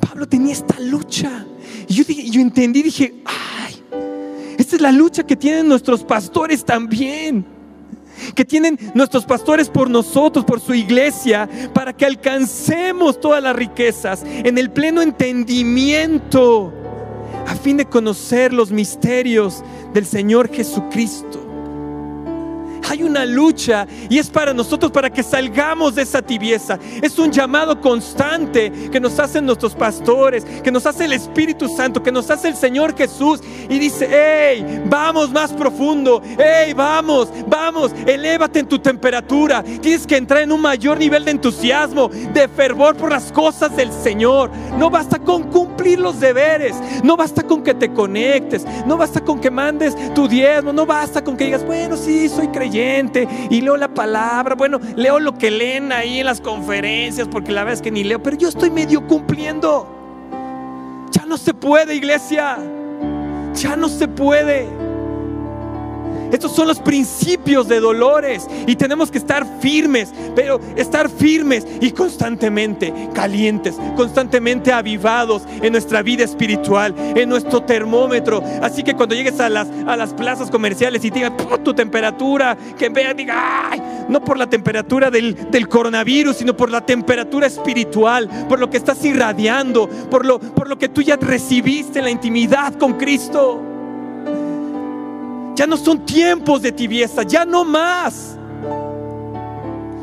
[0.00, 1.44] Pablo tenía esta lucha.
[1.88, 3.82] Y yo, yo entendí, dije, ay,
[4.56, 7.44] esta es la lucha que tienen nuestros pastores también.
[8.34, 14.22] Que tienen nuestros pastores por nosotros, por su iglesia, para que alcancemos todas las riquezas
[14.24, 16.79] en el pleno entendimiento
[17.46, 19.62] a fin de conocer los misterios
[19.92, 21.50] del Señor Jesucristo.
[22.90, 26.76] Hay una lucha y es para nosotros para que salgamos de esa tibieza.
[27.00, 32.02] Es un llamado constante que nos hacen nuestros pastores, que nos hace el Espíritu Santo,
[32.02, 37.92] que nos hace el Señor Jesús y dice, hey, vamos más profundo, hey, vamos, vamos,
[38.04, 39.62] elévate en tu temperatura.
[39.62, 43.92] Tienes que entrar en un mayor nivel de entusiasmo, de fervor por las cosas del
[43.92, 44.50] Señor.
[44.76, 49.40] No basta con cumplir los deberes, no basta con que te conectes, no basta con
[49.40, 53.76] que mandes tu diezmo, no basta con que digas, bueno, sí, soy creyente y leo
[53.76, 54.56] la palabra.
[54.56, 58.02] Bueno, leo lo que leen ahí en las conferencias porque la verdad es que ni
[58.02, 59.86] leo, pero yo estoy medio cumpliendo.
[61.12, 62.58] Ya no se puede, iglesia.
[63.54, 64.89] Ya no se puede.
[66.32, 71.90] Estos son los principios de dolores y tenemos que estar firmes, pero estar firmes y
[71.92, 78.42] constantemente calientes, constantemente avivados en nuestra vida espiritual, en nuestro termómetro.
[78.62, 82.56] Así que cuando llegues a las, a las plazas comerciales y te digan tu temperatura,
[82.78, 83.72] que vean, diga,
[84.08, 88.76] no por la temperatura del, del, coronavirus, sino por la temperatura espiritual, por lo que
[88.76, 93.69] estás irradiando, por lo, por lo que tú ya recibiste en la intimidad con Cristo.
[95.60, 98.38] Ya no son tiempos de tibieza, ya no más.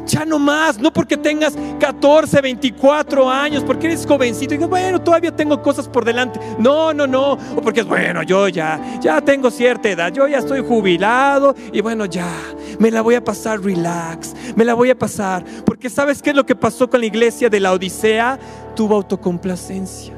[0.05, 5.01] Ya no más, no porque tengas 14, 24 años, porque eres jovencito y dices, bueno,
[5.01, 6.39] todavía tengo cosas por delante.
[6.59, 7.31] No, no, no.
[7.31, 11.81] O porque es bueno, yo ya, ya tengo cierta edad, yo ya estoy jubilado y
[11.81, 12.29] bueno, ya,
[12.77, 15.43] me la voy a pasar relax, me la voy a pasar.
[15.65, 18.37] Porque ¿sabes qué es lo que pasó con la iglesia de la Odisea?
[18.75, 20.13] Tuvo autocomplacencia.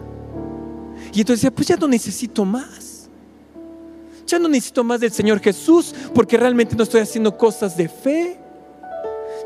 [1.13, 2.88] Y entonces decía, pues ya no necesito más.
[4.29, 8.39] Ya no necesito más del Señor Jesús porque realmente no estoy haciendo cosas de fe.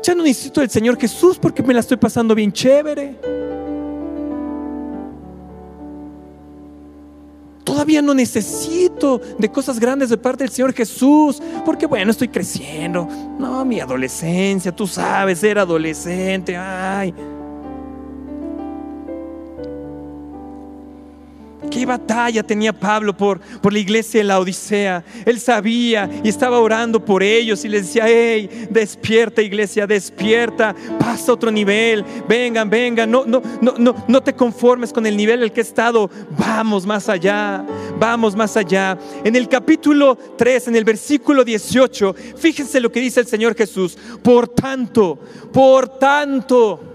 [0.02, 3.16] Ya no necesito del Señor Jesús porque me la estoy pasando bien chévere.
[7.64, 13.08] Todavía no necesito de cosas grandes de parte del Señor Jesús, porque bueno, estoy creciendo.
[13.38, 17.14] No, mi adolescencia, tú sabes, ser adolescente, ay.
[21.74, 25.02] Qué batalla tenía Pablo por, por la iglesia de la Odisea.
[25.26, 31.32] Él sabía y estaba orando por ellos y les decía, hey, despierta iglesia, despierta, pasa
[31.32, 35.40] a otro nivel, vengan, vengan, no, no, no, no, no te conformes con el nivel
[35.40, 36.08] en el que he estado,
[36.38, 37.64] vamos más allá,
[37.98, 38.96] vamos más allá.
[39.24, 43.98] En el capítulo 3, en el versículo 18, fíjense lo que dice el Señor Jesús,
[44.22, 45.18] por tanto,
[45.52, 46.93] por tanto,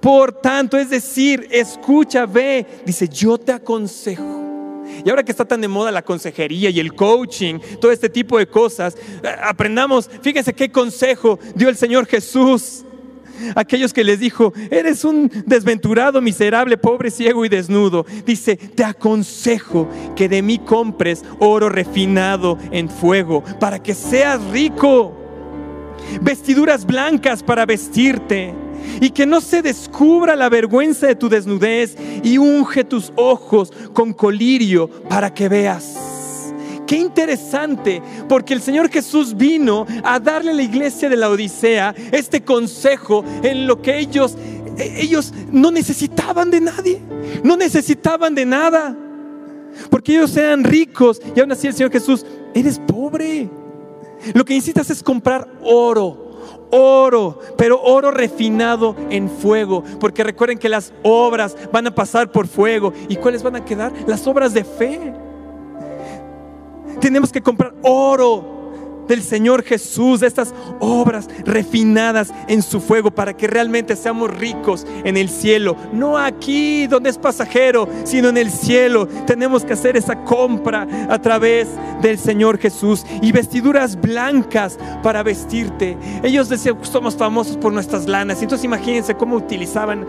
[0.00, 4.46] por tanto, es decir, escucha, ve, dice, yo te aconsejo.
[5.04, 8.38] Y ahora que está tan de moda la consejería y el coaching, todo este tipo
[8.38, 12.84] de cosas, eh, aprendamos, fíjense qué consejo dio el Señor Jesús.
[13.54, 18.06] Aquellos que les dijo, eres un desventurado, miserable, pobre, ciego y desnudo.
[18.24, 25.14] Dice, te aconsejo que de mí compres oro refinado en fuego para que seas rico.
[26.22, 28.54] Vestiduras blancas para vestirte
[29.00, 34.12] y que no se descubra la vergüenza de tu desnudez y unge tus ojos con
[34.12, 35.94] colirio para que veas.
[36.86, 41.94] Qué interesante, porque el Señor Jesús vino a darle a la iglesia de la Odisea
[42.12, 44.36] este consejo en lo que ellos
[44.78, 47.00] ellos no necesitaban de nadie,
[47.42, 48.96] no necesitaban de nada,
[49.90, 53.48] porque ellos eran ricos y aún así el Señor Jesús, eres pobre.
[54.34, 56.25] Lo que necesitas es comprar oro
[56.70, 62.46] oro, pero oro refinado en fuego, porque recuerden que las obras van a pasar por
[62.46, 62.92] fuego.
[63.08, 63.92] ¿Y cuáles van a quedar?
[64.06, 65.14] Las obras de fe.
[67.00, 68.55] Tenemos que comprar oro
[69.08, 74.86] del Señor Jesús, de estas obras refinadas en su fuego, para que realmente seamos ricos
[75.04, 75.76] en el cielo.
[75.92, 79.06] No aquí donde es pasajero, sino en el cielo.
[79.26, 81.68] Tenemos que hacer esa compra a través
[82.02, 85.96] del Señor Jesús y vestiduras blancas para vestirte.
[86.22, 88.42] Ellos decían, somos famosos por nuestras lanas.
[88.42, 90.06] Entonces imagínense cómo utilizaban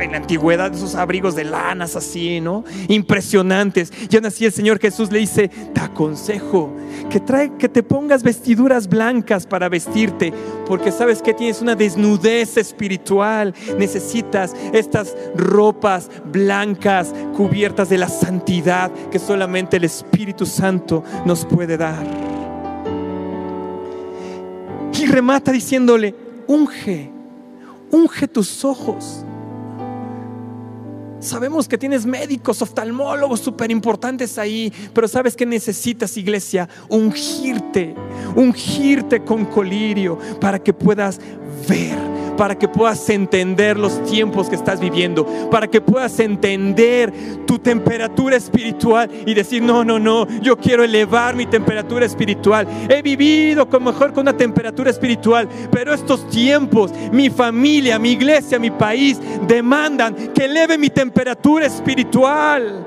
[0.00, 2.64] en la antigüedad esos abrigos de lanas así, ¿no?
[2.88, 3.92] Impresionantes.
[4.10, 6.72] Y aún así el Señor Jesús le dice, te aconsejo
[7.10, 10.32] que, trae, que te pongas vestiduras blancas para vestirte,
[10.66, 13.54] porque sabes que tienes una desnudez espiritual.
[13.78, 21.76] Necesitas estas ropas blancas cubiertas de la santidad que solamente el Espíritu Santo nos puede
[21.76, 22.06] dar.
[24.98, 26.14] Y remata diciéndole,
[26.46, 27.10] unge,
[27.90, 29.25] unge tus ojos
[31.26, 37.96] Sabemos que tienes médicos, oftalmólogos súper importantes ahí, pero sabes que necesitas, iglesia, ungirte,
[38.36, 41.20] ungirte con colirio para que puedas
[41.68, 41.98] ver
[42.36, 47.12] para que puedas entender los tiempos que estás viviendo, para que puedas entender
[47.46, 52.66] tu temperatura espiritual y decir, no, no, no, yo quiero elevar mi temperatura espiritual.
[52.88, 58.58] He vivido con mejor con una temperatura espiritual, pero estos tiempos, mi familia, mi iglesia,
[58.58, 62.86] mi país, demandan que eleve mi temperatura espiritual.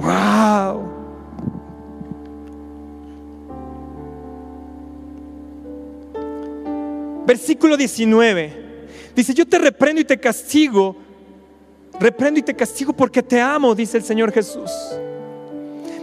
[0.00, 0.93] Wow.
[7.26, 8.64] Versículo 19.
[9.14, 10.96] Dice, yo te reprendo y te castigo.
[11.98, 14.70] Reprendo y te castigo porque te amo, dice el Señor Jesús.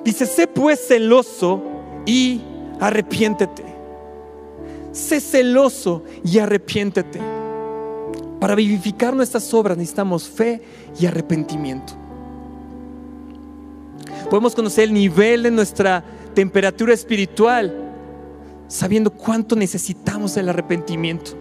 [0.04, 1.62] Dice, sé pues celoso
[2.06, 2.42] y
[2.80, 3.64] arrepiéntete.
[4.92, 7.20] Sé celoso y arrepiéntete.
[8.40, 10.62] Para vivificar nuestras obras necesitamos fe
[11.00, 11.94] y arrepentimiento.
[14.30, 16.04] Podemos conocer el nivel de nuestra
[16.34, 17.91] temperatura espiritual
[18.72, 21.32] sabiendo cuánto necesitamos el arrepentimiento.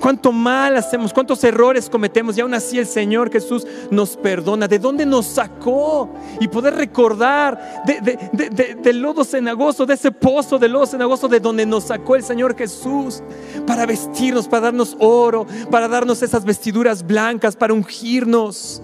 [0.00, 4.68] Cuánto mal hacemos, cuántos errores cometemos y aún así el Señor Jesús nos perdona.
[4.68, 6.08] ¿De dónde nos sacó?
[6.40, 11.84] Y poder recordar del lodo cenagoso, de ese pozo de lodo cenagoso de donde nos
[11.84, 13.22] sacó el Señor Jesús
[13.66, 18.80] para vestirnos, para darnos oro, para darnos esas vestiduras blancas, para ungirnos.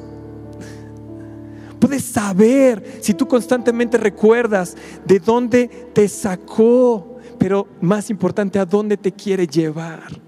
[1.79, 8.97] Puedes saber si tú constantemente recuerdas de dónde te sacó pero más importante, ¿a dónde
[8.97, 10.25] te quiere llevar?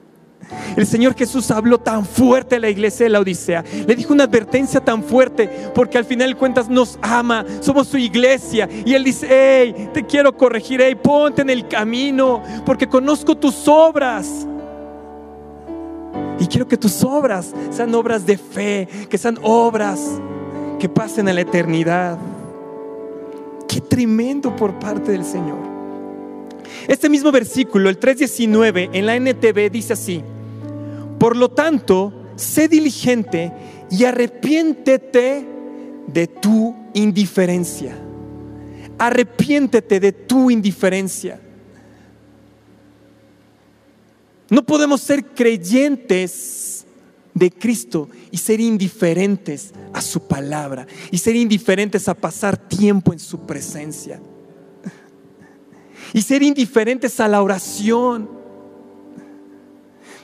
[0.76, 3.64] El Señor Jesús habló tan fuerte a la iglesia de la Odisea.
[3.86, 7.44] Le dijo una advertencia tan fuerte porque al final de cuentas nos ama.
[7.60, 8.68] Somos su iglesia.
[8.84, 13.66] Y Él dice, hey, te quiero corregir, hey, ponte en el camino porque conozco tus
[13.66, 14.46] obras.
[16.38, 20.20] Y quiero que tus obras sean obras de fe, que sean obras
[20.78, 22.18] que pasen a la eternidad.
[23.66, 25.75] Qué tremendo por parte del Señor.
[26.88, 30.22] Este mismo versículo, el 3.19, en la NTV dice así,
[31.18, 33.52] por lo tanto, sé diligente
[33.90, 35.46] y arrepiéntete
[36.06, 37.96] de tu indiferencia.
[38.98, 41.40] Arrepiéntete de tu indiferencia.
[44.48, 46.84] No podemos ser creyentes
[47.34, 53.18] de Cristo y ser indiferentes a su palabra y ser indiferentes a pasar tiempo en
[53.18, 54.20] su presencia
[56.16, 58.26] y ser indiferentes a la oración.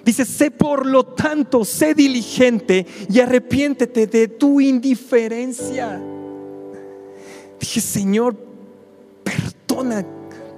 [0.03, 6.01] Dice, sé por lo tanto, sé diligente y arrepiéntete de tu indiferencia.
[7.61, 8.34] Dije, Señor,
[9.22, 10.03] perdona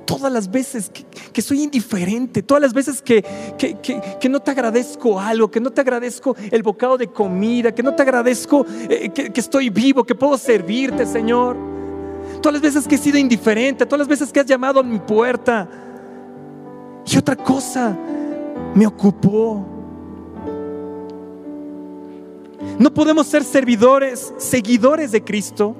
[0.04, 0.88] todas las veces
[1.32, 3.24] que, soy indiferente, todas las veces que,
[3.58, 7.92] que, no te agradezco algo, que no te agradezco el bocado de comida, que no
[7.92, 11.74] te agradezco eh, que, estoy vivo, que puedo servirte, Señor.
[12.44, 14.98] Todas las veces que he sido indiferente, todas las veces que has llamado a mi
[14.98, 15.66] puerta.
[17.06, 17.96] Y otra cosa
[18.74, 19.64] me ocupó.
[22.78, 25.74] No podemos ser servidores, seguidores de Cristo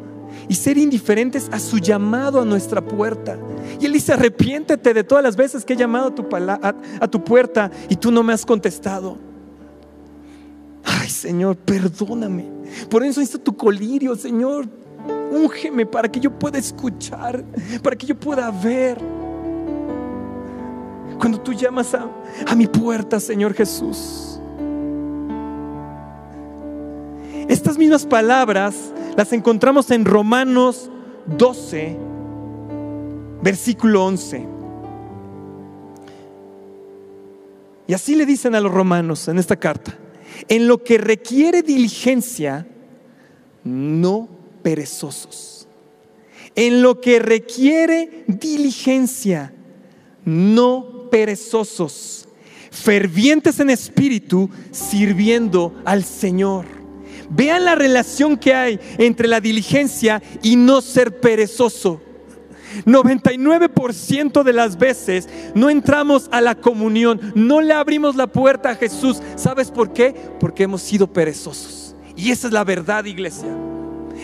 [0.49, 3.37] y ser indiferentes a su llamado a nuestra puerta.
[3.79, 7.97] Y Él dice, arrepiéntete de todas las veces que he llamado a tu, puerta y
[7.97, 9.19] tú no me has contestado.
[10.83, 12.47] Ay, Señor, perdóname.
[12.89, 14.67] Por eso necesito tu colirio, Señor.
[15.35, 17.45] Úngeme para que yo pueda escuchar,
[17.83, 18.99] para que yo pueda ver.
[21.19, 22.09] Cuando tú llamas a,
[22.47, 24.41] a mi puerta, Señor Jesús.
[27.49, 30.91] Estas mismas palabras las encontramos en Romanos
[31.27, 31.99] 12,
[33.43, 34.47] versículo 11.
[37.87, 39.95] Y así le dicen a los romanos en esta carta,
[40.49, 42.67] en lo que requiere diligencia,
[43.63, 44.34] no
[44.65, 45.69] perezosos.
[46.57, 49.53] En lo que requiere diligencia,
[50.25, 52.27] no perezosos.
[52.71, 56.65] Fervientes en espíritu, sirviendo al Señor.
[57.31, 62.01] Vean la relación que hay entre la diligencia y no ser perezoso.
[62.85, 68.75] 99% de las veces no entramos a la comunión, no le abrimos la puerta a
[68.75, 69.23] Jesús.
[69.37, 70.15] ¿Sabes por qué?
[70.41, 71.95] Porque hemos sido perezosos.
[72.17, 73.74] Y esa es la verdad, iglesia.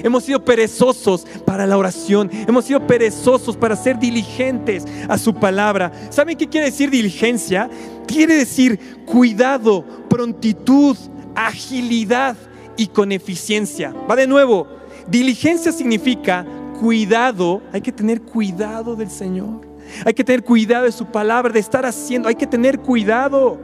[0.02, 2.30] Hemos sido perezosos para la oración.
[2.46, 5.92] Hemos sido perezosos para ser diligentes a su palabra.
[6.10, 7.68] ¿Saben qué quiere decir diligencia?
[8.06, 10.96] Quiere decir cuidado, prontitud,
[11.34, 12.36] agilidad
[12.76, 13.94] y con eficiencia.
[14.10, 14.66] Va de nuevo.
[15.08, 16.46] Diligencia significa
[16.80, 17.62] cuidado.
[17.72, 19.68] Hay que tener cuidado del Señor.
[20.04, 22.28] Hay que tener cuidado de su palabra, de estar haciendo.
[22.28, 23.58] Hay que tener cuidado.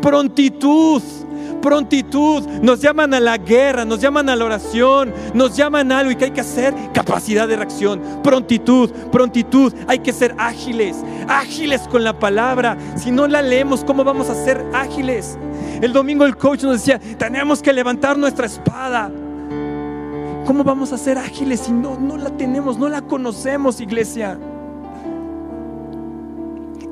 [0.00, 1.02] Prontitud
[1.62, 6.10] prontitud, nos llaman a la guerra, nos llaman a la oración, nos llaman a algo
[6.10, 11.80] y que hay que hacer capacidad de reacción, prontitud, prontitud, hay que ser ágiles, ágiles
[11.88, 12.76] con la palabra.
[12.96, 15.38] Si no la leemos, ¿cómo vamos a ser ágiles?
[15.80, 19.10] El domingo el coach nos decía, tenemos que levantar nuestra espada.
[20.44, 24.38] ¿Cómo vamos a ser ágiles si no, no la tenemos, no la conocemos, iglesia?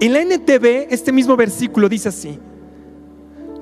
[0.00, 2.38] En la NTV, este mismo versículo dice así,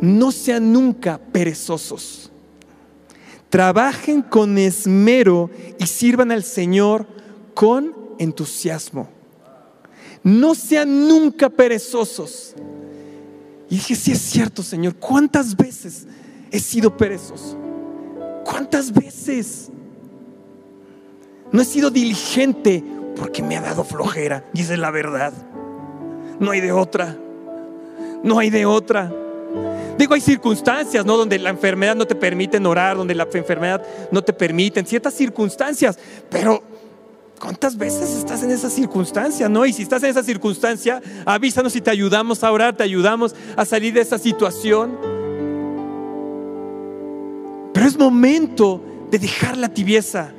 [0.00, 2.30] no sean nunca perezosos,
[3.48, 7.06] trabajen con esmero y sirvan al Señor
[7.54, 9.08] con entusiasmo.
[10.22, 12.54] No sean nunca perezosos.
[13.70, 16.06] Y dije, sí es cierto, Señor, ¿cuántas veces
[16.50, 17.58] he sido perezoso?
[18.44, 19.70] ¿Cuántas veces?
[21.52, 22.82] No he sido diligente
[23.16, 25.32] porque me ha dado flojera, es la verdad.
[26.40, 27.16] No hay de otra.
[28.22, 29.12] No hay de otra.
[29.98, 31.16] Digo, hay circunstancias, ¿no?
[31.16, 35.14] Donde la enfermedad no te permite orar, donde la enfermedad no te permite, en ciertas
[35.14, 35.98] circunstancias,
[36.30, 36.62] pero
[37.40, 39.64] ¿Cuántas veces estás en esa circunstancia, no?
[39.64, 43.64] Y si estás en esa circunstancia, avísanos y te ayudamos a orar, te ayudamos a
[43.64, 44.98] salir de esa situación.
[47.72, 50.32] Pero es momento de dejar la tibieza.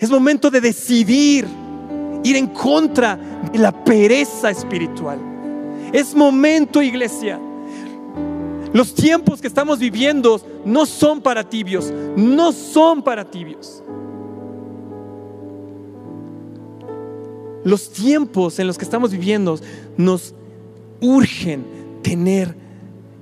[0.00, 1.46] Es momento de decidir
[2.24, 3.16] ir en contra
[3.52, 5.20] de la pereza espiritual.
[5.92, 7.38] Es momento, iglesia.
[8.72, 13.82] Los tiempos que estamos viviendo no son para tibios, no son para tibios.
[17.64, 19.58] Los tiempos en los que estamos viviendo
[19.96, 20.34] nos
[21.00, 21.64] urgen
[22.02, 22.54] tener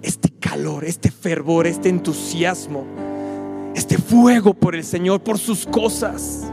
[0.03, 2.85] este calor, este fervor, este entusiasmo,
[3.75, 6.53] este fuego por el Señor, por sus cosas.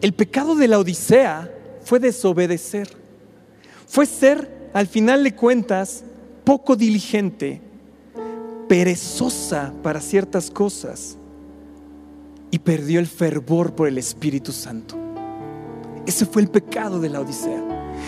[0.00, 1.50] El pecado de la Odisea
[1.82, 2.88] fue desobedecer,
[3.86, 6.04] fue ser, al final de cuentas,
[6.44, 7.60] poco diligente
[8.68, 11.16] perezosa para ciertas cosas
[12.50, 14.96] y perdió el fervor por el Espíritu Santo.
[16.06, 17.62] Ese fue el pecado de la Odisea.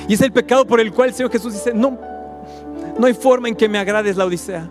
[0.08, 1.98] Y es el pecado por el cual el Señor Jesús dice, no,
[2.98, 4.68] no hay forma en que me agrades la Odisea.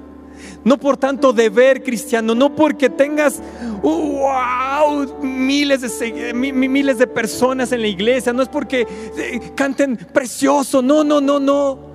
[0.64, 3.42] No por tanto deber cristiano, no porque tengas
[3.82, 8.88] wow, miles de, miles de personas en la iglesia, no es porque
[9.18, 11.92] eh, canten precioso, no, no, no, no.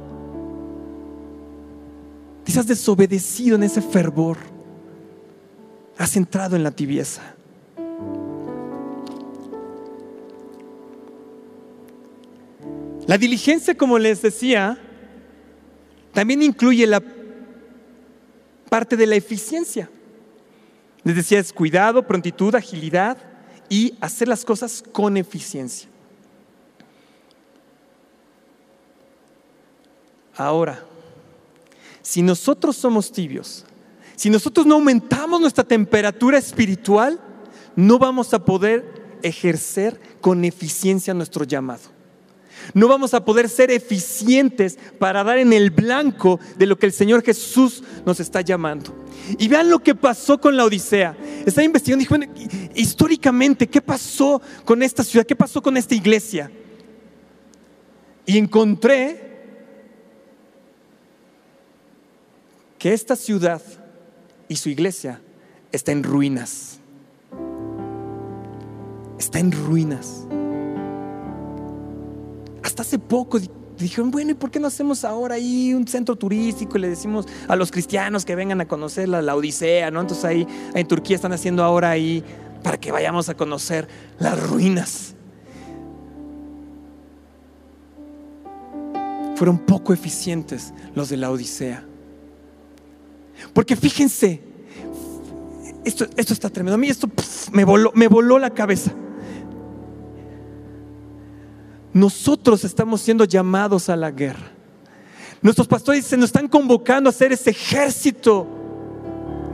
[2.44, 4.38] Te has desobedecido en ese fervor,
[5.98, 7.34] has entrado en la tibieza.
[13.06, 14.78] La diligencia, como les decía,
[16.12, 17.00] también incluye la
[18.68, 19.88] parte de la eficiencia.
[21.04, 23.16] Les decía, es cuidado, prontitud, agilidad
[23.68, 25.88] y hacer las cosas con eficiencia.
[30.36, 30.84] Ahora,
[32.02, 33.64] si nosotros somos tibios,
[34.16, 37.20] si nosotros no aumentamos nuestra temperatura espiritual,
[37.74, 41.95] no vamos a poder ejercer con eficiencia nuestro llamado.
[42.74, 46.92] No vamos a poder ser eficientes para dar en el blanco de lo que el
[46.92, 48.94] Señor Jesús nos está llamando.
[49.38, 51.16] Y vean lo que pasó con la Odisea.
[51.44, 55.26] Estaba investigando dije, históricamente, ¿qué pasó con esta ciudad?
[55.26, 56.50] ¿Qué pasó con esta iglesia?
[58.24, 59.26] Y encontré
[62.78, 63.62] que esta ciudad
[64.48, 65.20] y su iglesia
[65.72, 66.78] está en ruinas.
[69.18, 70.26] Está en ruinas
[72.76, 73.40] hasta hace poco
[73.78, 77.26] dijeron, bueno, ¿y por qué no hacemos ahora ahí un centro turístico y le decimos
[77.48, 80.02] a los cristianos que vengan a conocer la, Odisea, ¿no?
[80.02, 82.22] Entonces ahí en Turquía están haciendo ahora ahí
[82.62, 85.14] para que vayamos a conocer las ruinas.
[89.36, 91.82] Fueron poco eficientes los de la Odisea.
[93.54, 94.42] Porque fíjense,
[95.82, 96.74] esto, esto está tremendo.
[96.74, 97.08] A mí esto
[97.52, 98.92] me, voló, me voló la cabeza.
[101.97, 104.51] Nosotros estamos siendo llamados a la guerra.
[105.40, 108.47] Nuestros pastores se nos están convocando a ser ese ejército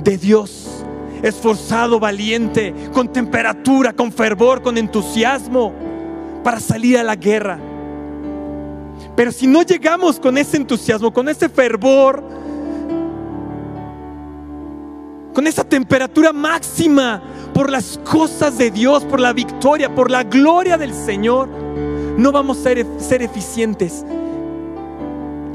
[0.03, 0.84] de Dios,
[1.22, 5.72] esforzado, valiente, con temperatura, con fervor, con entusiasmo,
[6.43, 7.61] para salir a la guerra.
[9.14, 12.24] Pero si no llegamos con ese entusiasmo, con ese fervor,
[15.32, 17.22] con esa temperatura máxima
[17.55, 21.61] por las cosas de Dios, por la victoria, por la gloria del Señor,
[22.16, 24.04] no vamos a ser, eficientes.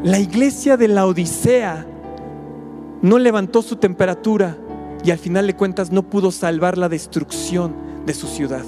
[0.03, 1.85] La iglesia de la Odisea
[3.01, 4.57] no levantó su temperatura
[5.03, 7.73] y al final de cuentas no pudo salvar la destrucción
[8.05, 8.65] de su ciudad.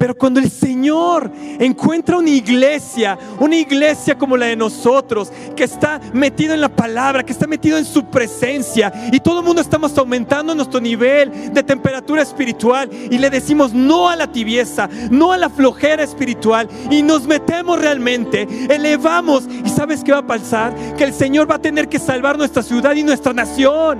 [0.00, 6.00] Pero cuando el Señor encuentra una iglesia, una iglesia como la de nosotros, que está
[6.14, 9.98] metido en la palabra, que está metido en su presencia, y todo el mundo estamos
[9.98, 15.36] aumentando nuestro nivel de temperatura espiritual, y le decimos no a la tibieza, no a
[15.36, 20.74] la flojera espiritual, y nos metemos realmente, elevamos, y ¿sabes qué va a pasar?
[20.96, 23.98] Que el Señor va a tener que salvar nuestra ciudad y nuestra nación.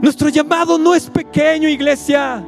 [0.00, 2.42] Nuestro llamado no es pequeño, iglesia.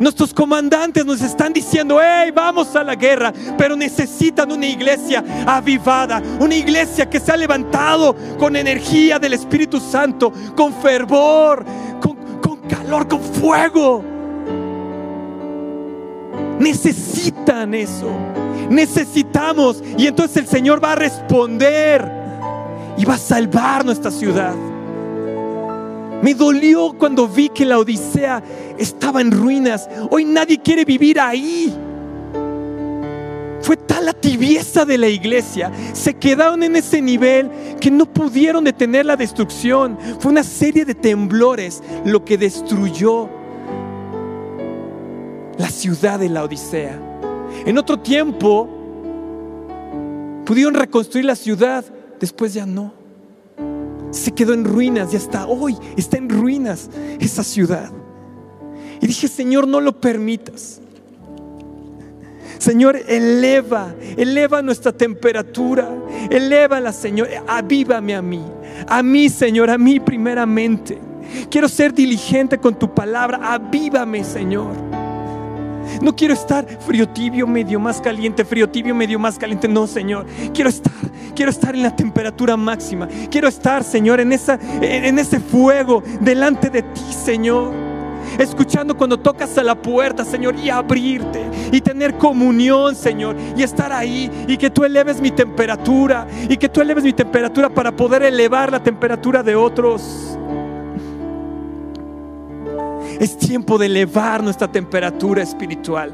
[0.00, 6.22] Nuestros comandantes nos están diciendo, hey, vamos a la guerra, pero necesitan una iglesia avivada,
[6.40, 11.66] una iglesia que se ha levantado con energía del Espíritu Santo, con fervor,
[12.00, 14.02] con, con calor, con fuego.
[16.58, 18.10] Necesitan eso.
[18.70, 19.82] Necesitamos.
[19.98, 22.10] Y entonces el Señor va a responder
[22.96, 24.54] y va a salvar nuestra ciudad.
[26.22, 28.42] Me dolió cuando vi que la Odisea
[28.78, 29.88] estaba en ruinas.
[30.10, 31.74] Hoy nadie quiere vivir ahí.
[33.62, 35.72] Fue tal la tibieza de la iglesia.
[35.92, 37.50] Se quedaron en ese nivel
[37.80, 39.98] que no pudieron detener la destrucción.
[40.18, 43.28] Fue una serie de temblores lo que destruyó
[45.56, 47.00] la ciudad de la Odisea.
[47.64, 48.68] En otro tiempo
[50.44, 51.84] pudieron reconstruir la ciudad,
[52.18, 52.99] después ya no
[54.10, 57.90] se quedó en ruinas y hasta hoy está en ruinas esa ciudad.
[59.00, 60.80] Y dije, Señor, no lo permitas.
[62.58, 65.88] Señor, eleva, eleva nuestra temperatura,
[66.30, 68.44] la Señor, avívame a mí,
[68.86, 70.98] a mí, Señor, a mí primeramente.
[71.50, 74.89] Quiero ser diligente con tu palabra, avívame, Señor.
[76.00, 79.68] No quiero estar frío tibio, medio más caliente, frío tibio, medio más caliente.
[79.68, 80.26] No, Señor.
[80.52, 80.92] Quiero estar,
[81.34, 83.08] quiero estar en la temperatura máxima.
[83.30, 87.90] Quiero estar, Señor, en, esa, en ese fuego delante de ti, Señor.
[88.38, 93.92] Escuchando cuando tocas a la puerta, Señor, y abrirte y tener comunión, Señor, y estar
[93.92, 98.22] ahí y que tú eleves mi temperatura y que tú eleves mi temperatura para poder
[98.22, 100.38] elevar la temperatura de otros.
[103.20, 106.12] Es tiempo de elevar nuestra temperatura espiritual.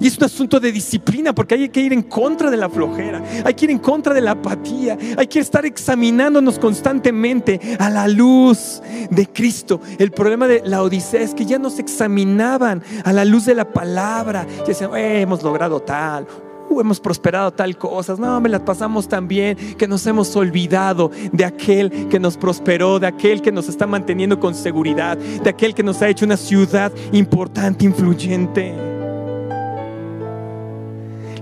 [0.00, 3.22] Y es un asunto de disciplina porque hay que ir en contra de la flojera,
[3.44, 8.08] hay que ir en contra de la apatía, hay que estar examinándonos constantemente a la
[8.08, 9.80] luz de Cristo.
[9.98, 13.72] El problema de la Odisea es que ya nos examinaban a la luz de la
[13.72, 14.46] palabra.
[14.64, 16.26] Y decían, eh, hemos logrado tal,
[16.74, 21.10] uh, hemos prosperado tal cosas, no, me las pasamos tan bien que nos hemos olvidado
[21.32, 25.74] de aquel que nos prosperó, de aquel que nos está manteniendo con seguridad, de aquel
[25.74, 28.74] que nos ha hecho una ciudad importante, influyente.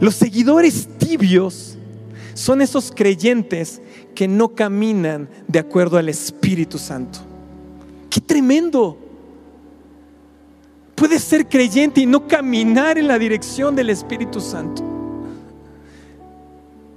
[0.00, 1.78] Los seguidores tibios
[2.34, 3.80] son esos creyentes
[4.14, 7.20] que no caminan de acuerdo al Espíritu Santo.
[8.10, 8.98] ¡Qué tremendo!
[10.94, 15.01] Puedes ser creyente y no caminar en la dirección del Espíritu Santo.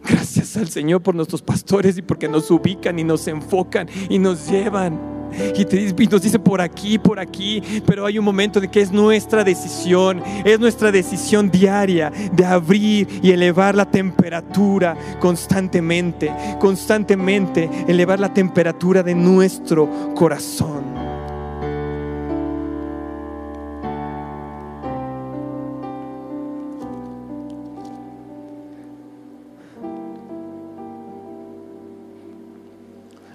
[0.07, 4.49] Gracias al Señor por nuestros pastores y porque nos ubican y nos enfocan y nos
[4.49, 5.15] llevan.
[5.57, 9.43] Y, nos dice por aquí, por aquí, pero hay un momento de que es nuestra
[9.43, 18.33] decisión, es nuestra decisión diaria de abrir y elevar la temperatura constantemente, constantemente elevar la
[18.33, 21.04] temperatura de nuestro corazón.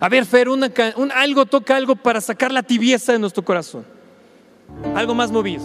[0.01, 0.65] A ver, Fer, un,
[1.13, 3.85] algo toca algo para sacar la tibieza de nuestro corazón.
[4.95, 5.63] Algo más movido.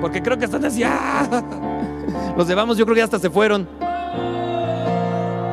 [0.00, 0.84] Porque creo que están así.
[0.84, 1.42] ¡ah!
[2.36, 3.68] Los llevamos, yo creo que hasta se fueron.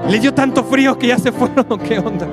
[0.07, 1.65] Les dio tanto frío que ya se fueron.
[1.87, 2.27] ¿Qué onda?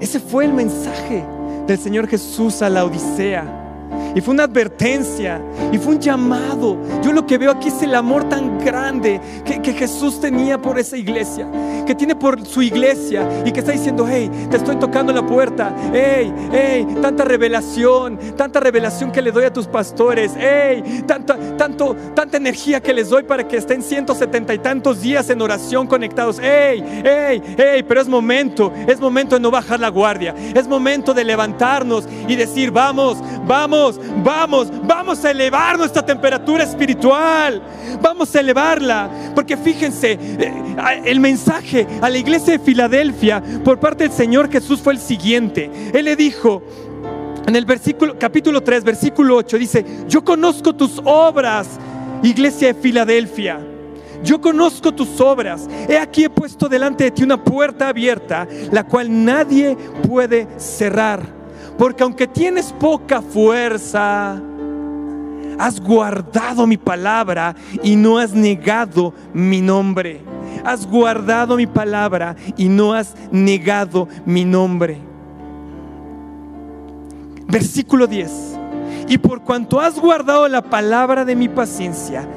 [0.00, 1.24] Ese fue el mensaje
[1.68, 3.59] del Señor Jesús a la Odisea.
[4.14, 5.40] Y fue una advertencia.
[5.72, 6.76] Y fue un llamado.
[7.02, 10.96] Yo lo que veo aquí es el amor tan grande que, Jesús tenía por esa
[10.96, 11.46] iglesia.
[11.86, 13.28] Que tiene por su iglesia.
[13.44, 15.74] Y que está diciendo, hey, te estoy tocando la puerta.
[15.92, 18.18] Hey, hey, tanta revelación.
[18.36, 20.32] Tanta revelación que le doy a tus pastores.
[20.36, 25.30] Hey, tanta, tanto, tanta energía que les doy para que estén 170 y tantos días
[25.30, 26.38] en oración conectados.
[26.42, 28.72] Hey, hey, hey, pero es momento.
[28.86, 30.34] Es momento de no bajar la guardia.
[30.54, 37.62] Es momento de levantarnos y decir, vamos, vamos vamos, vamos, a elevar nuestra temperatura espiritual.
[38.00, 39.10] Vamos a elevarla.
[39.34, 44.80] Porque fíjense, eh, el mensaje a la iglesia de Filadelfia por parte del Señor Jesús
[44.80, 45.70] fue el siguiente.
[45.92, 46.62] Él le dijo,
[47.46, 51.68] en el versículo, capítulo 3, versículo 8, dice, yo conozco tus obras,
[52.22, 53.60] iglesia de Filadelfia.
[54.22, 55.68] Yo conozco tus obras.
[55.88, 59.76] He aquí he puesto delante de ti una puerta abierta, la cual nadie
[60.06, 61.39] puede cerrar.
[61.78, 64.40] Porque aunque tienes poca fuerza,
[65.58, 70.22] has guardado mi palabra y no has negado mi nombre.
[70.64, 74.98] Has guardado mi palabra y no has negado mi nombre.
[77.48, 78.58] Versículo 10.
[79.08, 82.28] Y por cuanto has guardado la palabra de mi paciencia,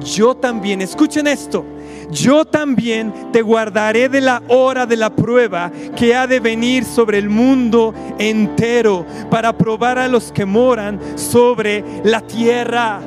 [0.00, 1.64] yo también, escuchen esto,
[2.10, 7.18] yo también te guardaré de la hora de la prueba que ha de venir sobre
[7.18, 13.00] el mundo entero para probar a los que moran sobre la tierra.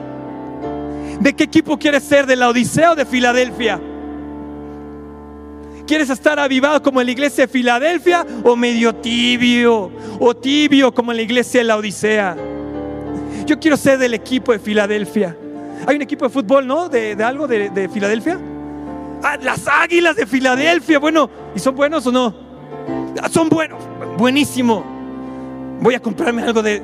[1.20, 2.26] ¿De qué equipo quieres ser?
[2.26, 3.80] ¿De la Odisea o de Filadelfia?
[5.88, 9.92] ¿Quieres estar avivado como la iglesia de Filadelfia o medio tibio?
[10.20, 12.36] O tibio como la iglesia de la Odisea.
[13.46, 15.38] Yo quiero ser del equipo de Filadelfia.
[15.86, 16.90] Hay un equipo de fútbol, ¿no?
[16.90, 18.40] De, algo de, de Filadelfia.
[19.28, 21.00] Ah, las águilas de Filadelfia.
[21.00, 22.32] Bueno, ¿y son buenos o no?
[23.20, 23.82] Ah, son buenos.
[24.20, 24.95] Buenísimo.
[25.82, 26.82] Voy a comprarme algo de,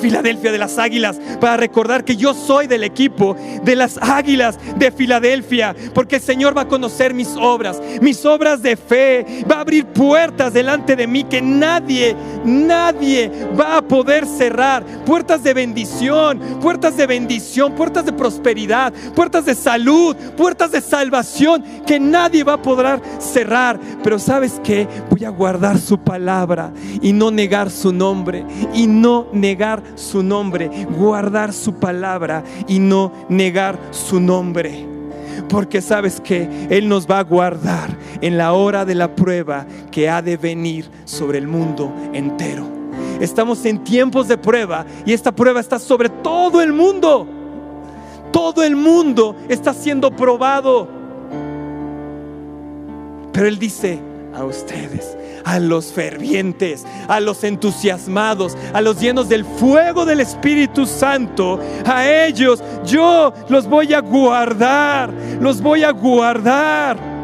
[0.00, 4.90] Filadelfia, de las Águilas, para recordar que yo soy del equipo de las Águilas de
[4.90, 9.60] Filadelfia, porque el Señor va a conocer mis obras, mis obras de fe, va a
[9.60, 12.14] abrir puertas delante de mí que nadie,
[12.44, 19.46] nadie va a poder cerrar, puertas de bendición, puertas de bendición, puertas de prosperidad, puertas
[19.46, 23.80] de salud, puertas de salvación que nadie va a poder cerrar.
[24.02, 28.17] Pero sabes que voy a guardar su palabra y no negar su nombre
[28.74, 34.86] y no negar su nombre, guardar su palabra y no negar su nombre.
[35.48, 40.08] Porque sabes que Él nos va a guardar en la hora de la prueba que
[40.08, 42.66] ha de venir sobre el mundo entero.
[43.20, 47.26] Estamos en tiempos de prueba y esta prueba está sobre todo el mundo.
[48.32, 50.88] Todo el mundo está siendo probado.
[53.32, 59.44] Pero Él dice a ustedes, a los fervientes, a los entusiasmados, a los llenos del
[59.44, 61.60] fuego del Espíritu Santo.
[61.84, 67.17] A ellos yo los voy a guardar, los voy a guardar.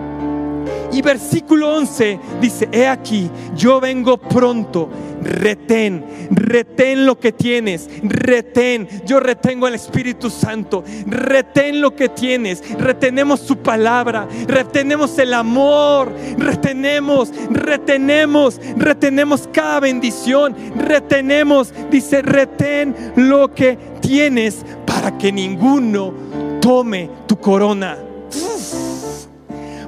[0.94, 4.88] Y versículo 11 dice, he aquí, yo vengo pronto,
[5.22, 12.62] retén, retén lo que tienes, retén, yo retengo el Espíritu Santo, retén lo que tienes,
[12.78, 23.52] retenemos su palabra, retenemos el amor, retenemos, retenemos, retenemos cada bendición, retenemos, dice, retén lo
[23.52, 26.14] que tienes para que ninguno
[26.60, 27.98] tome tu corona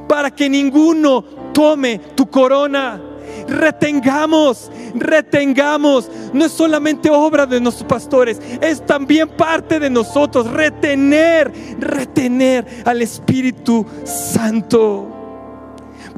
[0.08, 3.00] para que ninguno tome tu corona.
[3.48, 6.10] Retengamos, retengamos.
[6.32, 10.50] No es solamente obra de nuestros pastores, es también parte de nosotros.
[10.50, 15.12] Retener, retener al Espíritu Santo.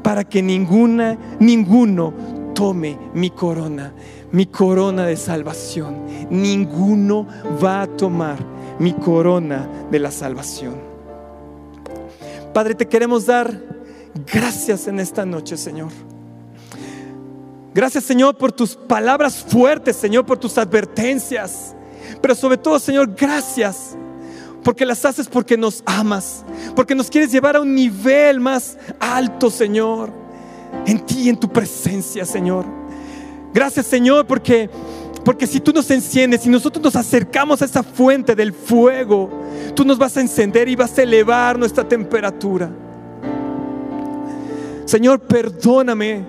[0.03, 2.13] Para que ninguna, ninguno
[2.55, 3.93] tome mi corona,
[4.31, 6.05] mi corona de salvación.
[6.29, 7.27] Ninguno
[7.63, 8.37] va a tomar
[8.79, 10.75] mi corona de la salvación.
[12.53, 13.78] Padre, te queremos dar
[14.31, 15.89] Gracias en esta noche, Señor.
[17.73, 21.75] Gracias, Señor, por tus palabras fuertes, Señor, por tus advertencias.
[22.21, 23.95] Pero sobre todo, Señor, gracias
[24.63, 26.43] porque las haces porque nos amas,
[26.75, 30.11] porque nos quieres llevar a un nivel más alto, Señor,
[30.85, 32.65] en ti, en tu presencia, Señor.
[33.53, 34.69] Gracias, Señor, porque
[35.23, 39.29] porque si tú nos enciendes y nosotros nos acercamos a esa fuente del fuego,
[39.75, 42.71] tú nos vas a encender y vas a elevar nuestra temperatura.
[44.89, 46.25] Señor, perdóname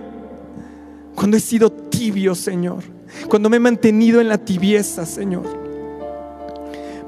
[1.15, 2.85] cuando he sido tibio, Señor.
[3.27, 5.47] Cuando me he mantenido en la tibieza, Señor.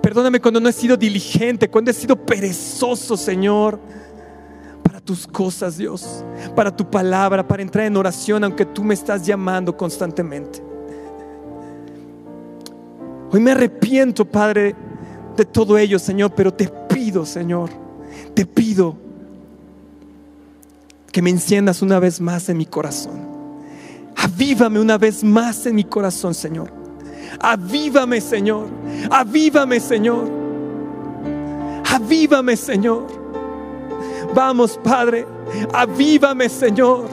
[0.00, 3.78] Perdóname cuando no he sido diligente, cuando he sido perezoso, Señor,
[4.82, 6.24] para tus cosas, Dios,
[6.57, 10.62] para tu palabra, para entrar en oración, aunque tú me estás llamando constantemente.
[13.30, 14.74] Hoy me arrepiento, Padre,
[15.36, 17.68] de todo ello, Señor, pero te pido, Señor,
[18.32, 19.12] te pido
[21.13, 23.31] que me enciendas una vez más en mi corazón.
[24.17, 26.73] Avívame una vez más en mi corazón, Señor.
[27.39, 28.67] Avívame, Señor.
[29.11, 30.31] Avívame, Señor.
[31.91, 33.07] Avívame, Señor.
[34.35, 35.27] Vamos, Padre.
[35.75, 37.09] Avívame, Señor.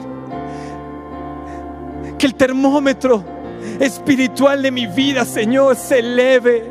[2.16, 3.22] Que el termómetro
[3.78, 6.64] espiritual de mi vida, Señor, se eleve.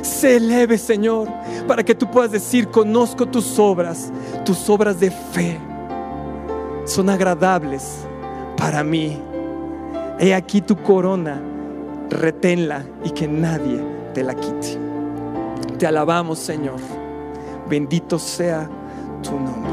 [0.00, 1.28] Se eleve, Señor,
[1.66, 4.12] para que tú puedas decir, conozco tus obras,
[4.44, 5.58] tus obras de fe
[6.84, 8.06] son agradables
[8.56, 9.18] para mí.
[10.18, 11.40] He aquí tu corona,
[12.10, 13.80] reténla y que nadie
[14.12, 14.78] te la quite.
[15.78, 16.80] Te alabamos, Señor.
[17.68, 18.68] Bendito sea
[19.22, 19.72] tu nombre.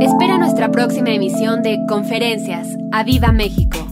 [0.00, 2.76] Espera nuestra próxima emisión de Conferencias.
[2.90, 3.91] ¡A Viva México!